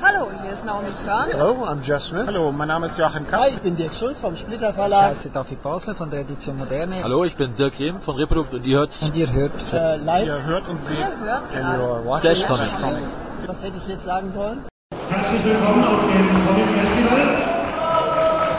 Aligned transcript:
Hallo, 0.00 0.28
hier 0.42 0.52
ist 0.52 0.64
Naomi 0.64 0.86
Körn. 1.04 1.26
Hello, 1.30 1.64
I'm 1.66 1.82
Jeff 1.82 2.02
Smith. 2.02 2.24
Hallo, 2.26 2.50
mein 2.52 2.68
Name 2.68 2.86
ist 2.86 2.96
Joachim 2.98 3.26
Kapp. 3.26 3.40
Hi, 3.42 3.48
ich 3.50 3.60
bin 3.60 3.76
Dirk 3.76 3.92
Schulz 3.94 4.20
vom 4.20 4.34
Splitter 4.36 4.70
Ich 4.70 4.74
Verlag. 4.76 5.10
heiße 5.10 5.30
David 5.30 5.62
Basler 5.62 5.94
von 5.94 6.10
der 6.10 6.20
Edition 6.20 6.56
Moderne. 6.56 7.02
Hallo, 7.02 7.24
ich 7.24 7.36
bin 7.36 7.54
Dirk 7.56 7.78
Rehm 7.78 8.00
von 8.00 8.16
Reprodukt 8.16 8.54
und 8.54 8.64
ihr 8.64 8.78
hört 8.78 8.90
Und 9.02 9.14
ihr 9.16 9.30
hört 9.32 9.52
Äh, 9.72 9.96
live. 9.96 10.26
Ihr 10.26 10.42
hört 10.44 10.68
und 10.68 10.80
seht 10.80 10.98
Ihr 10.98 11.04
hört 11.20 11.50
gerade 11.50 12.20
Flash 12.20 12.46
Comics. 12.46 13.18
Was 13.46 13.62
hätte 13.62 13.78
ich 13.78 13.88
jetzt 13.88 14.04
sagen 14.04 14.30
sollen? 14.30 14.64
Herzlich 15.10 15.44
willkommen 15.44 15.84
auf 15.84 16.00
dem 16.00 16.46
Comic 16.46 16.70
Festival 16.70 17.20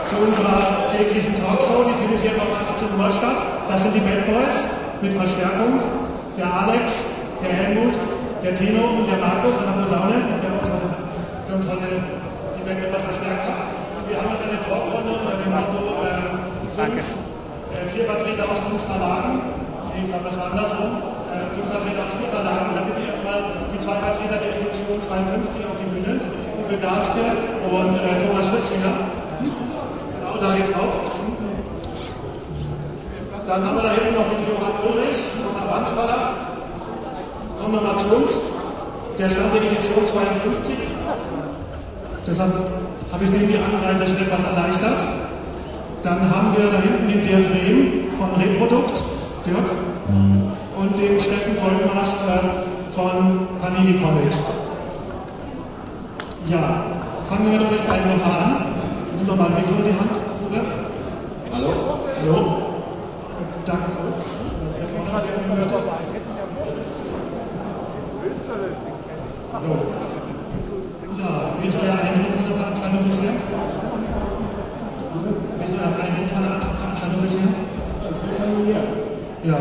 zu 0.03 0.15
unserer 0.17 0.87
täglichen 0.87 1.35
Talkshow. 1.35 1.83
Die 1.87 1.93
findet 2.03 2.19
hier 2.21 2.31
um 2.35 2.53
18 2.69 2.87
Uhr 2.99 3.11
statt. 3.11 3.37
Das 3.69 3.83
sind 3.83 3.95
die 3.95 3.99
Bad 4.01 4.25
Boys 4.27 4.77
mit 5.01 5.13
Verstärkung. 5.13 5.79
Der 6.37 6.45
Alex, 6.53 7.37
der 7.41 7.49
Helmut, 7.53 7.95
der 8.43 8.53
Tino 8.55 8.83
und 8.99 9.07
der 9.07 9.17
Markus 9.17 9.57
an 9.57 9.65
der 9.65 9.81
Posaune, 9.83 10.13
der 10.13 10.51
uns 10.51 10.67
heute, 10.69 10.87
der 10.89 11.02
uns 11.53 11.69
heute 11.69 11.85
die 11.85 12.63
Band 12.65 12.81
etwas 12.81 13.03
verstärkt 13.05 13.45
hat. 13.45 13.61
Und 13.93 14.09
wir 14.09 14.17
haben 14.17 14.29
jetzt 14.33 14.41
eine 14.41 14.57
Talkrunde 14.57 15.13
unter 15.13 15.37
dem 15.37 15.53
Motto 15.53 16.01
äh, 16.01 16.33
fünf, 16.73 17.05
äh, 17.69 17.85
vier 17.93 18.05
Vertreter 18.09 18.49
aus 18.49 18.59
fünf 18.65 18.81
Verlagen. 18.89 19.61
Nee, 19.93 20.05
ich 20.05 20.09
glaube, 20.09 20.25
das 20.25 20.37
war 20.37 20.49
andersrum. 20.49 20.97
Äh, 21.29 21.53
fünf 21.53 21.69
Vertreter 21.69 22.01
aus 22.01 22.13
vier 22.17 22.29
Verlagen. 22.33 22.73
Und 22.73 22.75
dann 22.81 22.85
bitte 22.89 22.99
ich 23.05 23.09
jetzt 23.13 23.21
mal 23.21 23.39
die 23.69 23.79
zwei 23.79 23.97
Vertreter 24.01 24.37
der 24.41 24.51
Edition 24.57 24.97
52 24.97 25.61
auf 25.69 25.77
die 25.77 25.89
Bühne. 25.93 26.13
Uwe 26.57 26.77
Gaske 26.81 27.21
und 27.69 27.93
äh, 28.01 28.17
Thomas 28.17 28.49
Schützinger. 28.49 28.93
Genau, 29.37 30.33
da 30.41 30.57
geht's 30.57 30.73
auf. 30.73 30.93
Dann 33.45 33.61
haben 33.61 33.75
wir 33.77 33.83
da 33.83 33.91
hinten 33.93 34.15
noch 34.17 34.25
den 34.25 34.41
Johann 34.49 34.75
Ulrich 34.89 35.21
der 35.37 35.67
Wandfaller. 35.69 36.19
Konfirmations. 37.61 38.57
Der 39.19 39.29
stand 39.29 39.53
in 39.53 39.69
Edition 39.69 40.03
52. 40.03 41.02
Deshalb 42.25 42.53
habe 43.11 43.23
ich 43.23 43.31
dem 43.31 43.47
die 43.47 43.57
Anreise 43.57 44.05
schon 44.05 44.17
etwas 44.17 44.43
erleichtert. 44.45 45.03
Dann 46.03 46.19
haben 46.29 46.55
wir 46.55 46.69
da 46.71 46.79
hinten 46.81 47.07
den 47.07 47.23
Dirk 47.23 47.49
Rehm 47.53 48.11
von 48.17 48.29
Reprodukt, 48.41 49.01
Dirk, 49.45 49.69
und 50.77 50.99
den 50.99 51.19
Steffen 51.19 51.55
Volkmaß 51.55 52.13
äh, 52.27 52.91
von 52.91 53.47
Panini 53.61 53.99
Comics. 53.99 54.69
Ja, 56.49 56.83
fangen 57.23 57.51
wir 57.51 57.59
mit 57.59 57.71
euch 57.71 57.81
beiden 57.83 58.17
nochmal 58.17 58.39
an. 58.39 58.65
Nimm 59.17 59.27
doch 59.27 59.35
mal 59.37 59.47
ein 59.47 59.55
Mikro 59.55 59.75
in 59.79 59.85
die 59.85 59.97
Hand, 59.97 60.11
Uwe. 60.49 60.61
Hallo? 61.53 61.73
Hallo. 62.19 62.63
Danke. 63.65 63.91
Der 64.75 65.55
gehört 65.55 65.71
ist. 65.71 65.87
Hallo. 69.53 70.32
Ja, 71.17 71.55
wie 71.61 71.67
ist 71.67 71.77
euer 71.77 71.97
Eindruck 71.97 72.33
von 72.35 72.45
der 72.45 72.57
Veranstaltung 72.57 73.03
bisher? 73.05 73.33
Wie 75.57 75.63
ist 75.63 75.75
euer 75.77 75.93
Eindruck 75.93 76.27
von 76.29 76.43
der 76.43 76.59
Veranstaltung 76.59 77.21
bisher? 77.21 77.47
Sehr 77.47 78.35
familiär. 78.37 78.83
Ja, 79.43 79.57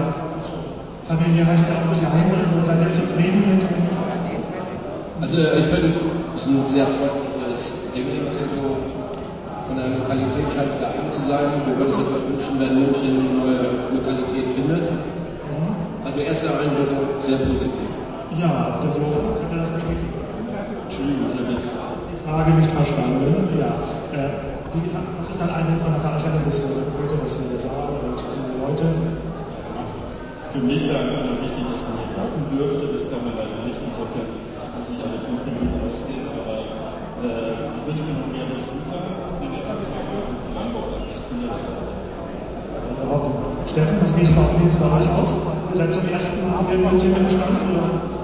familiär 1.06 1.46
heißt 1.46 1.68
ja 1.68 1.74
auch 1.74 1.94
klein, 1.94 2.30
also 2.38 2.60
seid 2.66 2.80
ihr 2.82 2.92
zufrieden 2.92 3.42
mit 3.46 3.62
dem 3.62 3.82
Also 5.22 5.38
ich 5.38 5.66
finde, 5.70 5.94
es 6.34 6.42
ist 6.42 6.48
ein 6.48 6.68
sehr 6.68 6.86
freundliches 6.86 7.94
Ding, 7.94 8.06
was 8.26 8.36
hier 8.36 8.48
so 8.50 8.62
von 9.66 9.76
der 9.76 9.88
Lokalität 9.98 10.50
scheint 10.50 10.68
es 10.68 10.78
geeignet 10.78 11.12
zu 11.14 11.22
sein. 11.30 11.46
Wir 11.66 11.78
würden 11.78 11.94
uns 11.94 12.02
etwas 12.02 12.26
wünschen, 12.26 12.54
wenn 12.58 12.74
München 12.82 13.22
eine 13.22 13.32
neue 13.38 13.62
Lokalität 13.94 14.46
findet. 14.50 14.90
Also 16.04 16.18
erste 16.18 16.50
Eindrücke 16.50 16.98
sehr 17.20 17.38
positiv. 17.38 17.88
Ja, 18.38 18.80
der 18.82 18.90
Jo, 18.90 19.38
kann 19.48 19.58
das 19.58 19.70
bestätigen? 19.70 20.31
Entschuldigung, 20.92 21.32
ich 21.32 21.40
habe 21.40 21.52
jetzt 21.56 21.72
Die 22.12 22.20
Frage 22.20 22.52
nicht 22.52 22.68
verstanden. 22.68 23.32
Ja. 23.56 23.80
Äh, 24.12 24.28
wie, 24.76 24.92
was 24.92 25.24
ist 25.24 25.40
dein 25.40 25.48
Eindruck 25.48 25.80
von 25.80 25.96
der 25.96 26.04
Veranstaltung 26.04 26.44
dir 26.44 26.52
das 26.52 27.32
hier 27.32 27.48
der 27.48 27.60
Saal 27.64 27.96
und 27.96 28.20
die 28.20 28.60
Leute? 28.60 28.84
für 30.52 30.60
mich 30.60 30.84
wäre 30.84 31.00
einfach 31.00 31.24
nur 31.24 31.40
wichtig, 31.40 31.64
dass 31.64 31.80
man 31.80 31.96
hier 31.96 32.12
kaufen 32.12 32.44
dürfte. 32.52 32.92
Das 32.92 33.08
kann 33.08 33.24
man 33.24 33.40
leider 33.40 33.56
nicht. 33.64 33.80
Insofern 33.80 34.36
muss 34.76 34.92
ich 34.92 35.00
alle 35.00 35.16
fünf 35.16 35.40
Minuten 35.48 35.80
ausgehen. 35.80 36.28
Aber 36.28 36.60
äh, 36.60 37.72
ich 37.72 37.82
wünsche 37.88 38.04
mir 38.04 38.20
noch 38.20 38.28
mehr 38.28 38.52
Besucher 38.52 39.00
die 39.40 39.48
nächsten 39.48 39.80
Tage 39.88 40.12
und 40.28 40.36
vielleicht 40.44 40.76
auch 40.76 40.92
cooleres. 40.92 41.64
Wir 41.72 43.08
hoffen. 43.08 43.32
Steffen, 43.64 43.96
was 43.96 44.12
wie 44.12 44.28
es 44.28 44.32
bei 44.36 44.44
wie 44.60 44.68
es 44.68 44.76
bei 44.76 44.88
euch 44.92 45.08
aus? 45.08 45.40
Seid 45.72 45.88
zum 45.88 46.04
ersten 46.12 46.52
Mal 46.52 46.68
hier 46.68 46.76
in 46.76 46.84
München 46.84 47.16
im 47.16 47.28
Stand? 47.32 47.56
Oder? 47.72 48.21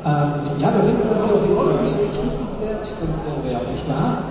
Ähm, 0.00 0.56
ja, 0.56 0.72
wir 0.72 0.80
finden 0.80 1.04
das 1.12 1.20
Fall 1.28 1.36
unterstützenswert, 1.36 2.80
sonst 2.88 3.20
wären 3.20 3.44
wir 3.44 3.52
ja 3.52 3.60
auch 3.60 3.68
nicht 3.68 3.84
da. 3.84 4.24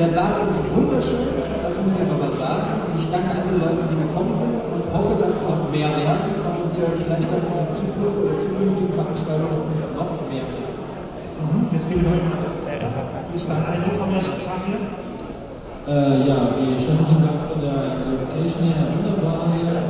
Der 0.00 0.08
Saal 0.16 0.48
ist 0.48 0.64
wunderschön, 0.72 1.36
das 1.60 1.76
muss 1.76 1.92
ich 1.92 2.00
einfach 2.00 2.24
mal 2.24 2.32
sagen. 2.32 2.88
Ich 2.96 3.04
danke 3.12 3.28
allen 3.36 3.60
Leuten, 3.60 3.84
die 3.92 4.00
gekommen 4.00 4.32
sind 4.40 4.56
und 4.56 4.84
hoffe, 4.96 5.20
dass 5.20 5.28
es 5.36 5.44
noch 5.44 5.68
mehr 5.68 5.92
werden 5.92 6.40
und 6.40 6.72
äh, 6.72 6.88
vielleicht 7.04 7.28
dann 7.28 7.44
in 7.52 7.68
Zukunft 7.68 8.16
oder 8.16 8.32
zukünftigen 8.40 8.96
Veranstaltungen 8.96 9.76
noch 9.92 10.10
mehr 10.32 10.40
werden. 10.40 10.72
Mhm. 10.72 11.68
Jetzt 11.68 11.84
gebe 11.92 12.00
ich 12.00 12.08
euch 12.08 12.24
Wie 12.24 13.36
ist 13.36 13.44
dein 13.44 13.60
Eindruck 13.60 13.96
vom 14.00 14.08
ersten 14.16 14.40
Tag 14.40 14.60
hier? 14.64 14.80
Äh, 14.80 16.24
ja, 16.24 16.48
die 16.56 16.80
Staffelteam 16.80 17.28
von 17.28 17.60
der 17.60 18.08
Location 18.08 18.72
her 18.72 18.88
wunderbar 18.88 19.52
hier. 19.52 19.84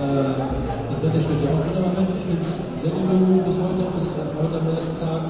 Äh, 0.00 0.71
das 0.88 0.98
Wetter 1.02 1.20
spielt 1.22 1.42
ja 1.44 1.50
auch 1.54 1.62
wunderbar 1.62 1.92
mit. 2.02 2.08
Ich 2.08 2.24
finde 2.26 2.42
es 2.42 2.50
sehr 2.82 2.92
gelungen 2.94 3.42
bis 3.44 3.56
heute, 3.60 3.82
bis 3.94 4.08
heute 4.16 4.54
am 4.58 4.68
ersten 4.74 4.96
Tag. 4.98 5.22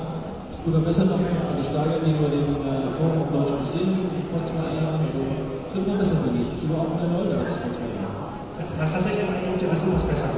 Es 0.53 0.59
wird 0.63 0.85
besser 0.85 1.05
noch 1.11 1.21
gesteigert 1.59 2.01
gegenüber 2.07 2.31
den 2.31 2.55
äh, 2.63 2.89
Forum 2.97 3.27
Deutschen 3.35 3.59
Museen 3.61 3.93
vor 4.31 4.43
zwei 4.47 4.79
Jahren. 4.79 5.03
Also, 5.03 5.21
es 5.21 5.71
wird 5.75 5.85
immer 5.89 5.99
besser, 5.99 6.17
finde 6.23 6.39
ich. 6.45 6.51
Überhaupt 6.63 6.95
mehr 6.97 7.11
Leute 7.11 7.35
als 7.43 7.59
vor 7.59 7.73
zwei 7.75 7.91
Jahren. 7.99 8.33
Das 8.53 8.89
ist 8.89 8.95
tatsächlich 8.95 9.27
ein 9.27 9.35
Eindruck, 9.37 9.59
der 9.59 9.71
Besuch 9.75 9.95
ist 9.99 10.07
besser. 10.07 10.31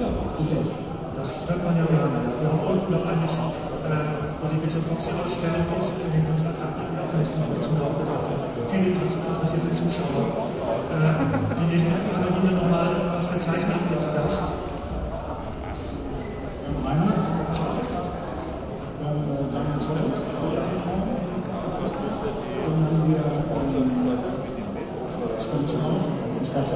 Ja, 0.00 0.08
durchaus. 0.36 0.68
Das 1.16 1.28
hört 1.44 1.60
man 1.64 1.76
ja 1.76 1.84
gerne. 1.84 2.18
Wir 2.40 2.48
haben 2.48 2.64
unten 2.64 2.88
noch 2.88 3.04
eigentlich, 3.04 3.36
äh, 3.36 4.40
wo 4.40 4.44
die 4.48 4.60
Victor 4.64 4.80
Foxy 4.88 5.12
Ausstellung 5.12 5.68
ist, 5.76 5.92
in 6.00 6.10
den 6.16 6.24
Konzerthaken 6.24 6.80
haben 6.80 6.96
wir 6.96 7.04
auch 7.04 7.12
ganz 7.12 7.28
genau 7.28 7.52
Zulauf 7.60 7.94
gehabt. 8.00 8.48
Viele 8.70 8.96
interessierte 8.96 9.70
Zuschauer. 9.72 10.48
Äh, 10.90 11.20
die 11.60 11.68
nächste 11.68 11.92
Fragerunde 11.92 12.56
nochmal, 12.56 13.12
was 13.12 13.26
für 13.26 13.38
Zeichen 13.38 13.68
habt 13.68 13.90
ihr 13.92 13.98
zu 13.98 14.08
Gast? 14.16 14.42
Rainer, 16.80 17.12
Charles, 17.52 17.94
dann 19.04 19.20
äh, 19.20 19.44
Daniel 19.52 19.78
Tolles, 19.84 20.32
dann 20.32 20.64
haben 22.80 23.04
wir 23.06 23.20
ähm, 23.20 23.60
Schwarz 26.50 26.74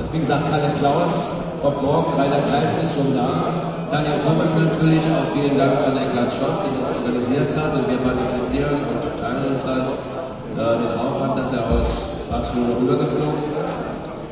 Das 0.00 0.08
wie 0.14 0.24
gesagt, 0.24 0.48
Kalle 0.48 0.72
Klaus 0.80 1.60
kommt 1.60 1.84
morgen, 1.84 2.16
Rainer 2.16 2.40
Kleist 2.48 2.72
ist 2.82 2.96
schon 2.96 3.12
da. 3.12 3.52
Daniel 3.92 4.16
Thomas 4.24 4.56
natürlich, 4.56 5.04
auch 5.12 5.28
vielen 5.36 5.60
Dank 5.60 5.76
an 5.76 5.92
Eckhard 5.92 6.32
Schott, 6.32 6.64
der 6.64 6.72
das 6.80 6.88
organisiert 6.88 7.52
hat 7.52 7.76
und 7.76 7.84
wir 7.84 8.00
partizipieren 8.00 8.80
und 8.80 9.04
teilen 9.20 9.52
uns 9.52 9.60
halt 9.60 9.92
äh, 10.56 10.72
den 10.80 10.96
Aufwand, 10.96 11.36
dass 11.36 11.52
er 11.52 11.68
aus 11.68 12.24
Barcelona 12.32 12.80
rübergeflogen 12.80 13.44
ist. 13.60 13.76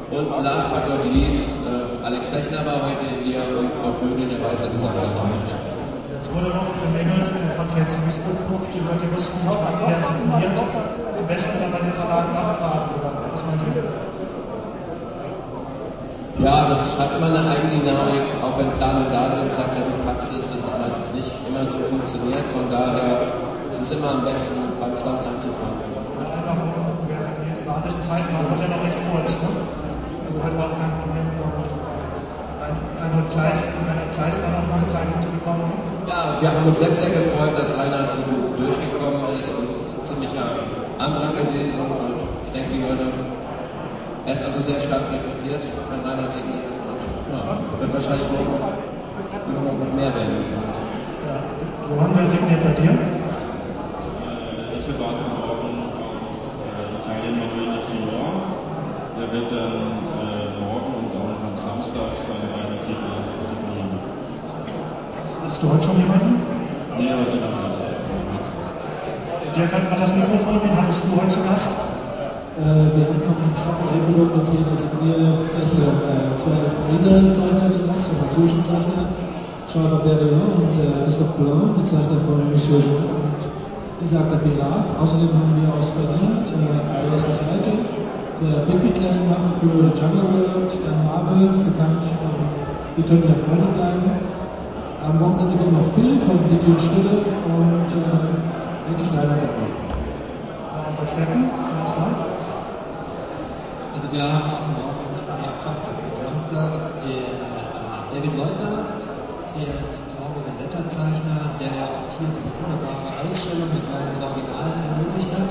Und 0.09 0.33
last 0.41 0.73
but 0.73 0.89
not 0.89 1.05
least, 1.13 1.69
äh, 1.69 2.01
Alex 2.01 2.33
Lechner 2.33 2.65
war 2.65 2.89
heute 2.89 3.05
hier 3.21 3.45
und 3.53 3.69
Frau 3.85 3.93
Böhne, 4.01 4.25
der 4.25 4.41
weiß 4.41 4.65
ja 4.65 4.73
unser 4.73 4.89
Zusammenhang. 4.97 5.53
Es 6.17 6.33
wurde 6.33 6.49
oft 6.49 6.73
bemängelt 6.81 7.29
von 7.53 7.69
Fans 7.69 7.93
Facebook, 7.93 8.41
die 8.73 8.81
Leute 8.89 9.05
wussten 9.13 9.45
nicht, 9.45 9.61
wann 9.61 9.77
wer 9.85 10.01
signiert. 10.01 10.57
Am 10.57 11.27
besten 11.29 11.61
bei 11.61 11.81
den 11.85 11.93
Verlagen 11.93 12.33
nachfragen, 12.33 12.89
oder 12.97 13.13
was 13.37 13.45
meint 13.45 13.69
ihr? 13.77 13.85
Ja, 16.39 16.71
das 16.71 16.95
hat 16.95 17.11
immer 17.19 17.35
eine 17.35 17.51
Eigendynamik, 17.51 18.23
auch 18.47 18.55
wenn 18.55 18.71
Planungen 18.79 19.11
da 19.11 19.27
sind, 19.27 19.51
zeigt 19.51 19.75
ja 19.75 19.83
die 19.83 19.99
Praxis, 20.07 20.47
dass 20.55 20.71
es 20.71 20.75
meistens 20.79 21.11
nicht 21.19 21.35
immer 21.51 21.67
so 21.67 21.83
funktioniert. 21.83 22.47
Von 22.55 22.71
daher 22.71 23.27
ist 23.75 23.83
es 23.83 23.91
immer 23.91 24.23
am 24.23 24.23
besten, 24.23 24.55
beim 24.79 24.95
Stand 24.95 25.27
anzufangen. 25.27 25.83
Oder 26.15 26.31
einfach 26.39 26.55
nur 26.63 26.95
wer 27.11 27.19
signiert. 27.19 27.59
Die 27.59 27.67
Wartezeiten 27.67 28.31
waren 28.31 28.55
heute 28.55 28.71
noch 28.71 28.83
recht 28.87 29.03
kurz. 29.11 29.35
Ne? 29.43 29.51
Also 29.51 30.39
heute 30.39 30.57
war 30.63 30.67
auch 30.71 30.79
kein 30.79 30.95
Problem 31.03 31.27
von 31.43 31.51
Reinhold 33.03 33.29
Kleist, 33.35 33.65
Reinhold 33.83 34.13
Kleist 34.15 34.39
da 34.39 34.49
noch 34.63 34.67
mal 34.71 34.87
Zeichnung 34.87 35.19
zu 35.19 35.31
bekommen. 35.35 35.67
Ja, 36.07 36.39
wir 36.39 36.55
haben 36.55 36.71
uns 36.71 36.79
selbst 36.79 37.03
sehr 37.03 37.19
gefreut, 37.19 37.59
dass 37.59 37.75
Rainer 37.75 38.07
so 38.07 38.23
gut 38.31 38.55
durchgekommen 38.63 39.27
ist 39.35 39.59
und 39.59 40.07
ziemlicher 40.07 40.71
Andrang 41.03 41.35
gewesen. 41.35 41.83
Und 41.83 42.23
ich 42.47 42.53
denke, 42.55 42.79
die 42.79 42.83
Leute, 42.87 43.11
er 44.29 44.35
ist 44.35 44.45
also 44.45 44.61
sehr 44.61 44.79
stark 44.79 45.09
rekrutiert 45.09 45.65
von 45.89 46.05
Rainer 46.05 46.29
signiert. 46.29 46.69
Ja, 47.33 47.57
wird 47.81 47.93
wahrscheinlich 47.97 48.29
morgen 48.29 48.61
noch, 48.61 49.89
mehr 49.97 50.13
werden. 50.13 50.45
Ja. 50.45 51.41
Johann, 51.89 52.13
wer 52.13 52.27
signiert 52.29 52.61
bei 52.61 52.77
dir? 52.77 52.93
Ich 54.77 54.85
erwarte 54.85 55.25
morgen 55.33 55.89
aus 56.29 56.61
äh, 56.61 57.01
Italien 57.01 57.41
Manuel 57.41 57.73
de 57.73 57.81
Filor. 57.89 58.53
Der 59.17 59.33
wird 59.33 59.49
dann 59.49 59.97
äh, 59.97 60.61
morgen 60.61 61.09
und 61.09 61.13
auch 61.17 61.33
am 61.49 61.57
Samstag 61.57 62.13
seine 62.13 62.53
beiden 62.53 62.85
Titel 62.85 63.09
signieren. 63.41 63.97
Hast 65.41 65.63
du 65.63 65.73
heute 65.73 65.85
schon 65.89 66.05
jemanden? 66.05 66.37
Nee, 67.01 67.17
heute 67.17 67.41
noch 67.41 67.65
nicht. 67.65 68.49
Dirk 69.57 69.73
hat 69.73 69.99
das 69.99 70.13
Mikrofon, 70.15 70.61
wen 70.63 70.77
hattest 70.77 71.09
du 71.09 71.17
heute 71.17 71.29
zu 71.29 71.41
Gast? 71.49 71.99
Äh, 72.59 72.91
wir 72.91 73.07
hatten 73.07 73.23
noch 73.23 73.39
einen 73.39 73.55
und 74.19 74.51
hier 74.51 74.59
in 74.59 74.67
der 74.67 74.75
Signierfläche 74.75 75.79
äh, 75.79 76.35
zwei 76.35 76.59
Pariser 76.75 77.31
Zeichner 77.31 77.71
zwei 77.71 78.19
französischen 78.19 78.67
Zeichner, 78.67 79.15
Charles 79.71 80.03
Berriand 80.03 80.59
und 80.59 80.75
äh, 80.75 81.07
Christophe 81.07 81.39
Poulain, 81.39 81.79
die 81.79 81.87
Zeichner 81.87 82.19
von 82.19 82.51
Monsieur 82.51 82.83
Jean 82.83 83.15
und 83.15 83.39
Isaac 84.03 84.27
de 84.27 84.43
Pilat. 84.43 84.91
Außerdem 84.99 85.31
haben 85.39 85.55
wir 85.55 85.71
aus 85.71 85.95
Berlin 85.95 86.51
äh, 86.51 86.83
Andreas 86.99 87.31
Heike, 87.31 87.79
der 88.43 88.67
Baby 88.67 88.91
Clan 88.91 89.31
macht 89.31 89.63
für 89.63 89.71
Jungle 89.95 90.27
World, 90.27 90.71
dann 90.83 90.99
Marvel, 91.07 91.63
bekannt 91.63 92.11
von 92.11 92.43
Wir 92.99 93.05
können 93.07 93.23
ja 93.23 93.39
Freunde 93.39 93.71
bleiben. 93.79 94.03
Am 95.07 95.15
Wochenende 95.23 95.55
kommt 95.63 95.79
noch 95.79 95.95
Phil 95.95 96.19
von 96.27 96.43
Didi 96.51 96.75
und 96.75 96.83
Stille 96.83 97.23
und 97.23 97.87
äh, 97.87 98.99
noch. 98.99 99.79
Äh, 100.75 101.07
Steffen, 101.07 101.68
da? 101.87 102.07
Also 103.95 104.07
wir 104.11 104.23
haben 104.23 104.75
morgen 104.75 105.15
am 105.31 105.59
Samstag, 105.63 105.95
am 106.03 106.17
Samstag 106.17 106.71
den 107.03 107.39
äh, 107.39 107.59
David 108.11 108.35
Leutner, 108.35 108.99
den 109.55 109.79
Formo 110.11 110.43
Vendetta 110.43 110.83
Zeichner, 110.91 111.55
der 111.61 111.71
ja 111.71 111.87
auch 111.87 112.11
hier 112.19 112.31
diese 112.35 112.51
wunderbare 112.59 113.23
Ausstellung 113.23 113.71
mit 113.71 113.85
seinen 113.87 114.19
Originalen 114.19 114.77
ermöglicht 114.91 115.31
hat. 115.39 115.51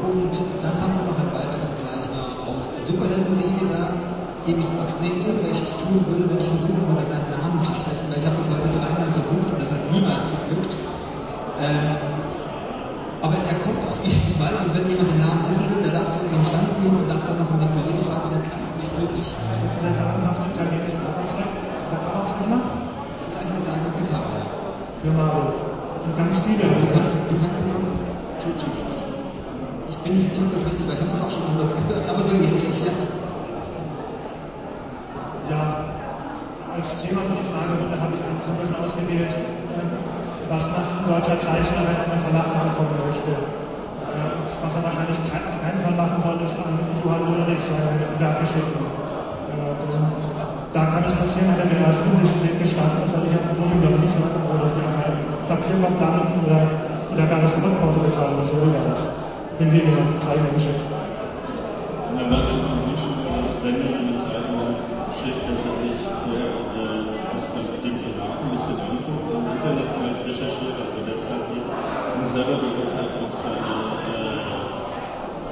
Und 0.00 0.34
dann 0.60 0.74
haben 0.80 0.94
wir 0.96 1.06
noch 1.08 1.18
einen 1.20 1.32
weiteren 1.32 1.72
Zeichner 1.76 2.24
aus 2.48 2.72
der 2.72 2.84
Superheldenriege 2.84 3.64
da, 3.68 3.92
dem 4.44 4.58
ich 4.60 4.70
extrem 4.72 5.24
Unrecht 5.24 5.64
tun 5.80 6.00
würde, 6.08 6.24
wenn 6.32 6.40
ich 6.40 6.50
versuchen 6.52 6.84
würde, 6.88 7.04
seinen 7.04 7.30
Namen 7.32 7.60
zu 7.60 7.72
sprechen, 7.72 8.08
weil 8.08 8.20
ich 8.20 8.26
habe 8.28 8.36
das 8.40 8.48
heute 8.48 8.68
dreimal 8.72 9.08
versucht 9.12 9.48
und 9.52 9.58
das 9.60 9.70
hat 9.72 9.84
niemals 9.92 10.28
geglückt. 10.32 10.72
Ähm, 11.60 12.10
aber 13.20 13.36
er 13.36 13.56
kommt 13.60 13.84
auf 13.84 14.00
jeden 14.04 14.32
Fall 14.40 14.54
und 14.64 14.72
wenn 14.72 14.88
jemand 14.88 15.12
den 15.12 15.20
Namen 15.20 15.44
wissen 15.44 15.68
will, 15.68 15.84
der 15.84 15.92
darf 15.92 16.08
zu 16.16 16.24
unserem 16.24 16.44
Stand 16.44 16.72
gehen 16.80 16.96
und 16.96 17.04
darf 17.04 17.20
dann 17.28 17.36
noch 17.36 17.50
mit 17.52 17.60
den 17.60 17.72
Kollegen 17.76 18.00
sagen, 18.00 18.32
der 18.32 18.42
kann 18.48 18.60
es 18.64 18.72
nicht 18.80 18.92
für 18.96 19.06
sich. 19.12 19.36
Ist 19.36 19.60
das 19.60 19.70
dieser 19.76 19.92
sagenhafte 19.92 20.48
italienische 20.48 20.96
Arbeitswerk? 21.04 21.52
Dieser 21.84 22.00
Arbeitsnehmer? 22.00 22.60
Er 23.20 23.28
zeichnet 23.28 23.60
sagenhafte 23.60 24.02
Cover. 24.08 24.40
Für 25.04 25.12
Marvel. 25.12 25.52
Und 26.00 26.16
ganz 26.16 26.40
viele. 26.40 26.64
Du 26.64 26.86
kannst, 26.96 27.12
du 27.28 27.36
kannst 27.36 27.60
den 27.60 27.68
Namen 27.68 27.92
Chuchi. 28.40 28.72
Ich 29.88 29.98
bin 30.00 30.16
nicht 30.16 30.28
sicher, 30.28 30.48
ob 30.48 30.52
das 30.56 30.64
richtig 30.64 30.88
war. 30.88 30.94
Ich 30.96 31.00
habe 31.04 31.12
das 31.12 31.20
auch 31.20 31.32
schon 31.32 31.44
anders 31.52 31.76
gehört, 31.76 32.08
aber 32.08 32.22
so 32.24 32.32
ähnlich, 32.40 32.80
ja. 32.80 32.96
Ja, 35.50 35.79
als 36.80 36.96
Thema 36.96 37.20
für 37.28 37.36
die 37.36 37.44
Fragerunde 37.44 37.92
habe 37.92 38.16
ich 38.16 38.24
bisschen 38.24 38.80
ausgewählt, 38.80 39.28
äh, 39.36 39.84
was 40.48 40.64
macht 40.72 40.96
ein 40.96 41.12
deutscher 41.12 41.36
Zeichner, 41.36 41.84
wenn 41.84 41.92
er 41.92 42.08
an 42.08 42.16
einen 42.16 42.24
Verlag 42.24 42.48
rankommen 42.56 42.96
möchte. 43.04 43.36
Und 43.36 44.48
was 44.48 44.72
er 44.80 44.82
wahrscheinlich 44.88 45.20
auf 45.20 45.28
keinen 45.60 45.76
Fall 45.76 45.92
machen 46.00 46.16
soll, 46.24 46.40
ist 46.40 46.56
an 46.56 46.80
Johann 47.04 47.28
Ulrich 47.28 47.60
seine 47.60 48.00
Werke 48.16 48.48
schicken. 48.48 48.80
Äh, 48.80 49.76
da 50.72 50.82
kann 50.88 51.04
es 51.04 51.12
passieren, 51.20 51.52
hat 51.52 51.60
er 51.60 51.68
mir 51.68 51.84
erst 51.84 52.00
indiskret 52.08 52.56
gestanden, 52.56 53.04
das 53.04 53.12
hatte 53.12 53.28
ich 53.28 53.36
auf 53.36 53.44
dem 53.44 53.60
Podium 53.60 53.84
noch 53.84 54.00
nicht 54.00 54.16
sagen, 54.16 54.40
aber 54.40 54.64
dass 54.64 54.72
die 54.72 54.80
auf 54.80 54.96
einem 55.04 55.20
Papierkorb 55.52 56.00
landen 56.00 56.48
oder, 56.48 56.64
oder 57.12 57.24
gar 57.28 57.44
das 57.44 57.60
Rückporto 57.60 58.00
bezahlen 58.00 58.40
oder 58.40 58.72
gar 58.72 58.88
das. 58.88 59.28
Wenn 59.60 59.68
wir 59.68 59.84
jemanden 59.84 60.16
zeigen 60.16 60.48
schicken. 60.56 61.09
Na, 62.10 62.26
was 62.26 62.50
ich 62.50 62.58
mir 62.66 62.90
wünschen 62.90 63.14
würde, 63.22 63.38
ist, 63.46 63.62
wenn 63.62 63.78
mir 63.78 63.94
jemand 63.94 64.18
Zeichnung 64.18 64.74
schickt, 65.14 65.46
dass 65.46 65.62
er 65.62 65.74
sich 65.78 66.10
vorher 66.10 66.50
äh, 66.74 67.06
das 67.30 67.46
bei 67.54 67.62
dem 67.86 67.94
Verlag 68.02 68.34
ein 68.34 68.50
bisschen 68.50 68.74
anguckt, 68.82 69.30
im 69.30 69.46
Internet 69.46 69.88
vielleicht 69.94 70.22
recherchiert, 70.26 70.74
auf 70.74 70.90
der 70.90 71.06
Website 71.06 71.46
geht 71.54 71.62
und 71.70 72.26
selber 72.26 72.58
beurteilt, 72.66 73.14
ob 73.14 73.30
seine, 73.30 73.74
äh, 74.10 74.42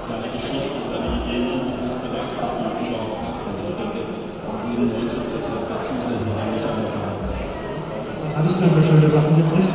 seine 0.02 0.26
Geschichte, 0.34 0.82
seine 0.82 1.22
Ideen 1.22 1.62
in 1.62 1.70
dieses 1.70 1.94
Verlagsprofil 2.02 2.90
überhaupt 2.90 3.22
passen. 3.22 3.54
Ich 3.54 3.78
denke, 3.78 4.02
wir 4.02 4.58
würden 4.66 4.98
90 4.98 5.30
Prozent 5.30 5.62
der 5.62 5.78
Zuseher 5.86 6.18
nicht 6.26 6.66
anfangen. 6.66 7.22
Was 7.22 8.34
hattest 8.34 8.58
du 8.58 8.60
denn 8.66 8.74
für 8.74 8.82
schöne 8.82 9.06
Sachen 9.06 9.46
gekriegt? 9.46 9.72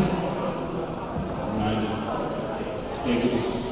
Nein, 1.64 1.80
ich 1.88 3.02
denke, 3.08 3.28
das 3.32 3.63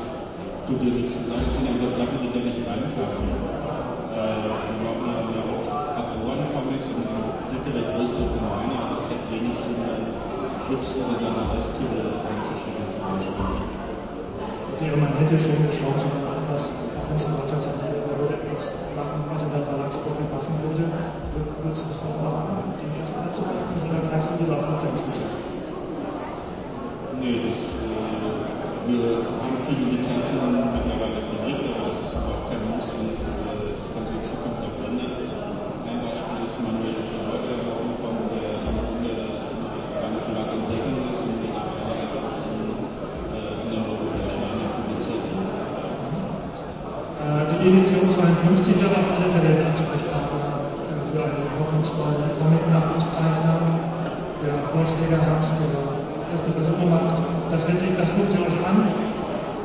nichts 0.80 1.20
zu. 1.20 1.36
Es 1.36 1.54
sind 1.60 1.68
einfach 1.68 1.92
Sachen, 1.92 2.18
die 2.24 2.32
da 2.32 2.40
nicht 2.40 2.64
reinpassen. 2.64 3.28
Äh, 3.28 4.48
wir 4.48 4.80
machen 4.80 5.36
ja 5.36 5.44
auch 5.44 5.68
Autoren-Comics 6.00 6.88
und 6.96 7.08
dickere, 7.52 7.84
größere 7.92 8.32
Romane. 8.32 8.80
Also 8.80 9.04
es 9.04 9.12
hat 9.12 9.22
wenig 9.28 9.52
Sinn, 9.52 9.84
dann 9.84 10.16
Skripts 10.48 10.96
über 10.96 11.16
seine 11.20 11.44
Haustiere 11.52 12.24
einzuschicken 12.24 12.88
zum 12.88 13.04
Beispiel. 13.12 13.52
wäre 14.80 14.98
man 14.98 15.12
hätte 15.20 15.36
schon 15.36 15.60
eine 15.60 15.72
Chance, 15.72 16.08
was 16.48 16.92
was 17.12 17.28
ein 17.28 17.36
deutscher 17.36 17.60
Zeichner 17.60 18.08
würde 18.08 18.40
etwas 18.40 18.72
machen, 18.96 19.20
was 19.28 19.44
in 19.44 19.52
dein 19.52 19.64
Verlagsprofil 19.68 20.28
passen 20.32 20.56
würde, 20.64 20.88
würdest 21.60 21.84
du 21.84 21.88
das 21.92 22.08
auch 22.08 22.24
machen, 22.24 22.72
den 22.80 22.92
ersten 23.00 23.20
kaufen 23.20 23.76
oder 23.84 24.00
greifst 24.08 24.32
du 24.32 24.44
lieber 24.44 24.56
auf 24.56 24.72
Lizenzen 24.72 25.12
zu? 25.12 25.22
Nee, 27.20 27.52
das, 27.52 27.60
äh, 27.84 28.32
wir 28.88 29.41
haben 29.62 29.78
viele 29.78 29.94
Lizenzen 29.94 30.42
mittlerweile 30.42 31.22
verlegt, 31.22 31.62
aber 31.70 31.86
das 31.86 31.98
ist 32.02 32.18
auch 32.18 32.50
kein 32.50 32.62
Muss 32.74 32.98
und 32.98 33.14
äh, 33.14 33.78
das 33.78 33.94
sich 33.94 34.10
in 34.10 34.24
Zukunft 34.26 34.62
auch 34.66 34.78
ändern. 34.90 35.22
Ein 35.86 36.02
Beispiel 36.02 36.40
ist 36.42 36.58
Manuel 36.66 36.98
Verlag, 37.06 37.46
der 37.46 37.62
von 38.02 38.16
der 38.34 38.58
im 38.58 38.78
Grunde 38.82 39.14
beim 40.02 40.16
Verlag 40.18 40.50
entdecken 40.50 41.06
ist 41.14 41.22
und 41.30 41.46
mittlerweile 41.46 42.10
äh, 43.38 43.62
in 43.62 43.70
den 43.70 43.84
europäischen 43.86 44.42
Ländern 44.50 44.72
publiziert. 44.82 45.30
Äh, 47.22 47.46
die 47.46 47.60
Edition 47.62 48.10
52 48.10 48.82
wäre 48.82 48.98
auf 48.98 49.10
alle 49.14 49.30
Fälle 49.30 49.62
ein 49.62 49.70
Ansprechpartner 49.70 50.74
äh, 50.90 51.06
für 51.06 51.22
einen 51.22 51.46
hoffnungsvollen 51.62 52.34
Comic-Nachwuchszeichner, 52.34 53.58
der 54.42 54.58
Vorschläge 54.74 55.22
hat, 55.22 55.46
der 55.54 55.74
erste 56.34 56.50
Versuche 56.50 56.86
macht. 56.90 57.22
Das, 57.54 57.68
wird 57.68 57.78
sich, 57.78 57.94
das 57.94 58.10
guckt 58.16 58.34
ihr 58.34 58.42
euch 58.42 58.58
an, 58.66 59.12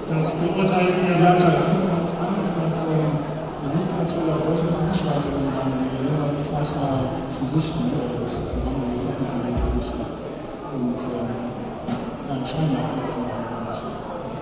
das 0.09 0.35
beurteilt 0.39 0.95
ihr. 1.03 1.19
Ja, 1.19 1.35
das 1.35 1.67
gucken 1.67 1.91
wir 1.91 1.99
uns 1.99 2.13
an 2.23 2.35
und 2.63 2.77
wir 2.79 3.71
nutzen 3.75 3.99
natürlich 3.99 4.31
auch 4.31 4.43
solche 4.43 4.67
Veranstaltungen, 4.71 5.51
die 5.51 6.07
jüngeren 6.07 6.39
Zeichner 6.43 7.27
zu 7.27 7.43
sichten 7.43 7.91
oder 7.91 8.23
das 8.23 8.35
Programm 8.55 8.95
die 8.95 9.03
Sachen 9.03 9.27
von 9.27 9.41
denen 9.43 9.59
zu 9.59 9.67
sichten 9.67 9.99
und 9.99 11.01
ähm, 11.03 11.51
einen 12.31 12.47
Schein 12.47 12.71
zu 13.11 13.19
machen. 13.27 13.47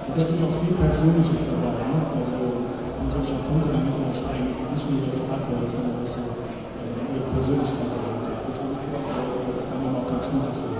Es 0.04 0.16
ist 0.20 0.30
natürlich 0.30 0.44
auch 0.44 0.56
viel 0.60 0.76
Persönliches 0.76 1.40
dabei, 1.48 1.80
ne? 1.80 1.98
also 2.12 2.36
an 3.00 3.08
solcher 3.08 3.40
Funde 3.48 3.66
damit 3.72 3.96
übersteigen, 3.96 4.52
nicht 4.68 4.86
nur 4.92 5.08
das 5.08 5.24
Artwork, 5.32 5.66
sondern 5.72 5.96
auch 5.96 6.06
so 6.06 6.22
äh, 6.22 7.16
ihre 7.16 7.28
Persönlichkeit 7.32 7.88
dahinter. 7.88 8.36
Deswegen 8.46 8.76
finde 8.76 9.00
ich, 9.00 9.08
äh, 9.10 9.52
da 9.56 9.62
kann 9.64 9.80
man 9.80 9.96
auch 9.96 10.06
ganz 10.12 10.28
gut 10.28 10.44
dafür. 10.44 10.73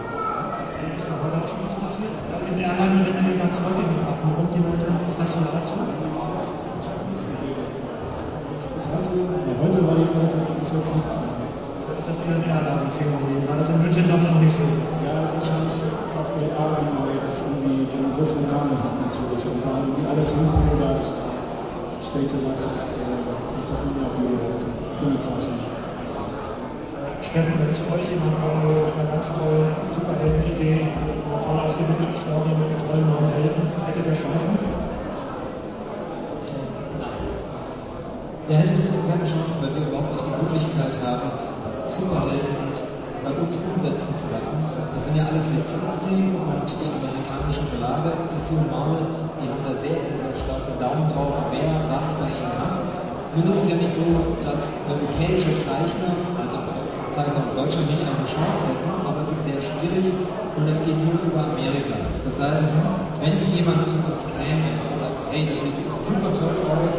In 1.95 2.59
der 2.59 2.75
Runde 2.75 3.07
ganz 3.39 3.55
häufig 3.63 3.87
mit 3.87 4.03
Atemrum, 4.03 4.51
die 4.51 4.59
Leute, 4.67 4.91
ist 5.07 5.15
das 5.15 5.31
so 5.31 5.47
laut 5.47 5.63
so? 5.63 5.79
Bis 8.75 8.85
heute, 8.91 9.15
heute 9.15 9.79
war 9.87 9.95
jedenfalls 9.95 10.35
bis 10.35 10.73
jetzt 10.75 10.91
nichts 10.91 11.15
zu. 11.15 11.23
Ist 11.95 12.09
das 12.11 12.19
eher 12.27 12.35
ein 12.35 12.51
Erlangen-Phänomen? 12.51 13.47
War 13.47 13.63
das 13.63 13.71
in 13.71 13.79
München 13.79 14.11
sonst 14.11 14.27
noch 14.27 14.43
nicht 14.43 14.59
so? 14.59 14.67
Ja, 15.07 15.23
es 15.23 15.31
ist 15.31 15.39
wahrscheinlich 15.39 15.79
auch 16.19 16.35
eher 16.35 16.51
Erlangen, 16.59 16.99
weil 16.99 17.15
das 17.23 17.47
irgendwie 17.47 17.87
den 17.87 18.11
größeren 18.19 18.43
Namen 18.51 18.75
hat 18.75 18.99
natürlich 18.99 19.47
und 19.47 19.63
da 19.63 19.79
irgendwie 19.79 20.11
alles 20.11 20.35
hinrudert. 20.35 21.07
Ich 22.03 22.11
denke, 22.11 22.43
das 22.51 22.67
ist 22.67 23.07
äh, 23.07 23.63
das 23.71 23.79
nicht 23.87 24.03
mehr 24.03 24.11
viel 24.19 24.35
für 24.99 25.07
eine 25.15 25.19
Zeichnung. 25.23 25.63
Steffen, 27.25 27.57
wenn 27.59 27.73
zu 27.73 27.83
euch 27.89 28.05
kommen 28.13 28.61
würde 28.63 28.85
mit 28.85 28.95
einer 29.01 29.11
ganz 29.17 29.33
tollen 29.33 29.73
Superhelden-Idee, 29.97 30.93
einer 30.93 31.41
toll 31.41 31.59
ausgebildeten 31.65 32.17
Story 32.21 32.53
mit 32.53 32.69
einem 32.69 32.81
tollen 32.85 33.07
neuen 33.09 33.31
Helden, 33.33 33.65
hättet 33.89 34.05
ihr 34.05 34.19
Chancen? 34.19 34.55
Der 38.45 38.57
hätte 38.61 38.77
das 38.77 38.93
auch 38.93 39.09
keine 39.09 39.25
Chance, 39.25 39.57
weil 39.65 39.73
wir 39.73 39.89
überhaupt 39.89 40.13
nicht 40.13 40.25
die 40.29 40.37
Möglichkeit 40.37 40.95
haben, 41.01 41.33
Superhelden 41.89 42.85
bei 43.25 43.33
uns 43.41 43.57
umsetzen 43.57 44.13
zu 44.21 44.29
lassen. 44.29 44.53
Das 44.93 45.09
sind 45.09 45.17
ja 45.17 45.25
alles 45.25 45.49
Lizenzthemen 45.49 46.37
und 46.37 46.69
die 46.69 46.93
amerikanischen 46.93 47.65
Verlage, 47.73 48.13
DC 48.29 48.53
und 48.53 48.69
Marvel, 48.69 49.01
die 49.41 49.49
haben 49.49 49.65
da 49.65 49.73
sehr, 49.73 49.97
sehr, 49.97 50.17
sehr 50.21 50.37
starken 50.37 50.77
Daumen 50.77 51.09
drauf, 51.09 51.41
wer 51.57 51.73
was 51.89 52.21
bei 52.21 52.29
ihnen 52.29 52.53
macht. 52.61 52.85
Nun 53.33 53.49
ist 53.49 53.65
es 53.65 53.71
ja 53.73 53.77
nicht 53.81 53.97
so, 53.97 54.05
dass 54.45 54.77
europäische 54.87 55.57
Zeichner, 55.59 56.13
also 56.39 56.64
Zeichner 57.15 57.47
aus 57.47 57.55
Deutschland 57.55 57.87
nicht 57.87 58.03
eine 58.03 58.27
Chance 58.27 58.67
hätten, 58.67 58.91
aber 59.07 59.23
es 59.23 59.31
ist 59.31 59.47
sehr 59.47 59.63
schwierig 59.63 60.11
und 60.59 60.67
es 60.67 60.83
geht 60.83 60.99
nur 60.99 61.23
über 61.23 61.47
Amerika. 61.47 61.95
Das 62.27 62.43
heißt, 62.43 62.67
wenn 63.23 63.39
jemand 63.55 63.87
zu 63.87 64.03
uns 64.03 64.27
käme 64.35 64.83
und 64.91 64.99
sagt, 64.99 65.15
hey, 65.31 65.47
das 65.47 65.63
sieht 65.63 65.79
super 65.79 66.35
toll 66.35 66.59
aus, 66.75 66.95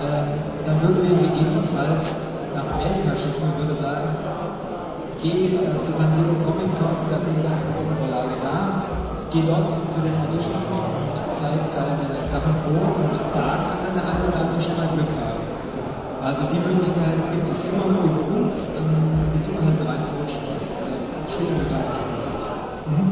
ähm, 0.00 0.40
dann 0.64 0.76
würden 0.80 1.04
wir 1.04 1.12
ihn 1.12 1.22
gegebenenfalls 1.36 2.48
nach 2.56 2.64
Amerika 2.80 3.12
schicken 3.12 3.44
und 3.44 3.54
würde 3.60 3.76
sagen, 3.76 4.08
geh 5.20 5.52
äh, 5.52 5.76
zu 5.84 5.92
San 6.00 6.08
Diego 6.16 6.32
Comic 6.42 6.72
Con, 6.80 6.96
da 7.12 7.20
sind 7.20 7.36
die 7.36 7.44
ganzen 7.44 7.68
großen 7.76 7.96
Verlage 8.00 8.34
da, 8.40 8.88
geh 9.28 9.44
dort 9.44 9.68
zu 9.68 10.00
den 10.00 10.16
Editions 10.32 10.80
und 10.80 11.12
zeig 11.30 11.60
deine 11.76 12.08
Sachen 12.24 12.56
vor 12.64 12.88
und 12.88 13.14
da 13.36 13.68
kann 13.68 13.80
dann 13.84 13.94
der 14.00 14.06
eine 14.08 14.24
oder 14.32 14.38
andere 14.48 14.60
schon 14.60 14.80
mal 14.80 14.88
Glück 14.90 15.12
haben. 15.20 15.42
Also 16.22 16.46
die 16.50 16.62
Möglichkeit 16.62 17.18
gibt 17.34 17.48
es 17.50 17.66
immer 17.66 17.86
nur 17.86 18.06
über 18.06 18.22
uns, 18.38 18.70
ähm, 18.78 19.26
die 19.34 19.42
Superhelden 19.42 19.82
reinzurutschen, 19.82 20.42
ist 20.54 20.86
äh, 20.86 21.26
schlicht 21.26 21.50
und 21.50 21.66
ergreifend 21.66 22.14
möglich. 22.14 22.46
Mhm. 22.90 23.10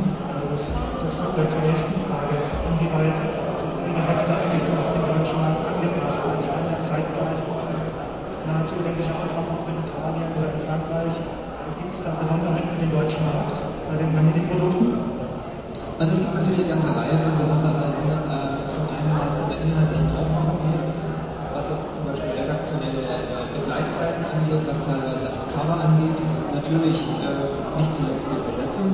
Das, 0.50 0.74
das 1.02 1.12
führt 1.14 1.34
gleich 1.34 1.50
zur 1.50 1.62
nächsten 1.62 1.94
Frage. 2.06 2.38
Inwieweit 2.70 3.18
sind 3.58 3.74
Ihre 3.86 4.02
Hefte 4.02 4.30
eigentlich 4.30 4.62
überhaupt 4.62 4.94
dem 4.94 5.06
deutschen 5.10 5.38
Markt 5.42 5.62
angepasst? 5.62 6.22
Wir 6.22 6.42
scheinen 6.42 6.70
ja 6.70 6.78
zeitgleich 6.82 7.40
nahezu 8.80 8.88
identische 8.88 9.12
Aufmachung 9.12 9.60
in 9.68 9.76
Italien 9.84 10.28
oder 10.36 10.48
in 10.56 10.60
Frankreich. 10.60 11.14
Gibt 11.78 11.92
es 11.92 12.00
da 12.02 12.16
Besonderheiten 12.16 12.68
für 12.72 12.80
den 12.80 12.92
deutschen 12.92 13.22
Markt 13.28 13.56
bei 13.60 13.96
den 14.00 14.08
Panini-Produkten? 14.12 15.20
Also 16.00 16.10
es 16.16 16.20
gibt 16.24 16.34
natürlich 16.34 16.60
eine 16.64 16.72
ganze 16.80 16.90
Reihe 16.96 17.16
von 17.20 17.34
Besonderheiten. 17.36 18.04
Äh, 18.08 18.72
zum 18.72 18.84
einen 18.88 19.10
mal 19.12 19.28
von 19.36 19.48
der 19.52 19.60
inhaltlichen 19.60 20.10
Aufmachung 20.16 20.60
her, 20.72 20.84
was 21.52 21.68
jetzt 21.68 21.92
zum 21.92 22.04
Beispiel 22.08 22.32
redaktionelle 22.40 23.04
äh, 23.04 23.44
Begleitzeiten 23.52 24.24
angeht, 24.24 24.64
was 24.64 24.80
teilweise 24.80 25.28
auch 25.28 25.44
Cover 25.52 25.76
angeht. 25.76 26.18
Natürlich 26.56 27.04
äh, 27.20 27.76
nicht 27.76 27.92
zuletzt 27.92 28.26
die 28.32 28.38
Übersetzung, 28.40 28.88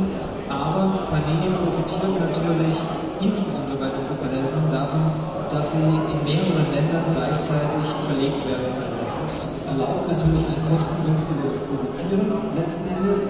aber 0.48 1.10
Panini 1.10 1.50
profitiert 1.56 2.14
natürlich 2.20 2.78
insbesondere 3.20 3.76
bei 3.78 3.90
den 3.90 4.04
Superhelden 4.06 4.70
davon, 4.70 5.10
dass 5.50 5.72
sie 5.72 5.86
in 5.86 6.20
mehreren 6.22 6.68
Ländern 6.74 7.06
gleichzeitig 7.14 7.84
verlegt 8.06 8.42
werden 8.46 8.70
können. 8.76 8.98
Das 9.00 9.62
erlaubt 9.66 10.10
natürlich 10.10 10.44
ein 10.44 10.62
kostengünstiges 10.68 11.62
Produzieren 11.66 12.30
letzten 12.54 12.86
Endes. 12.90 13.22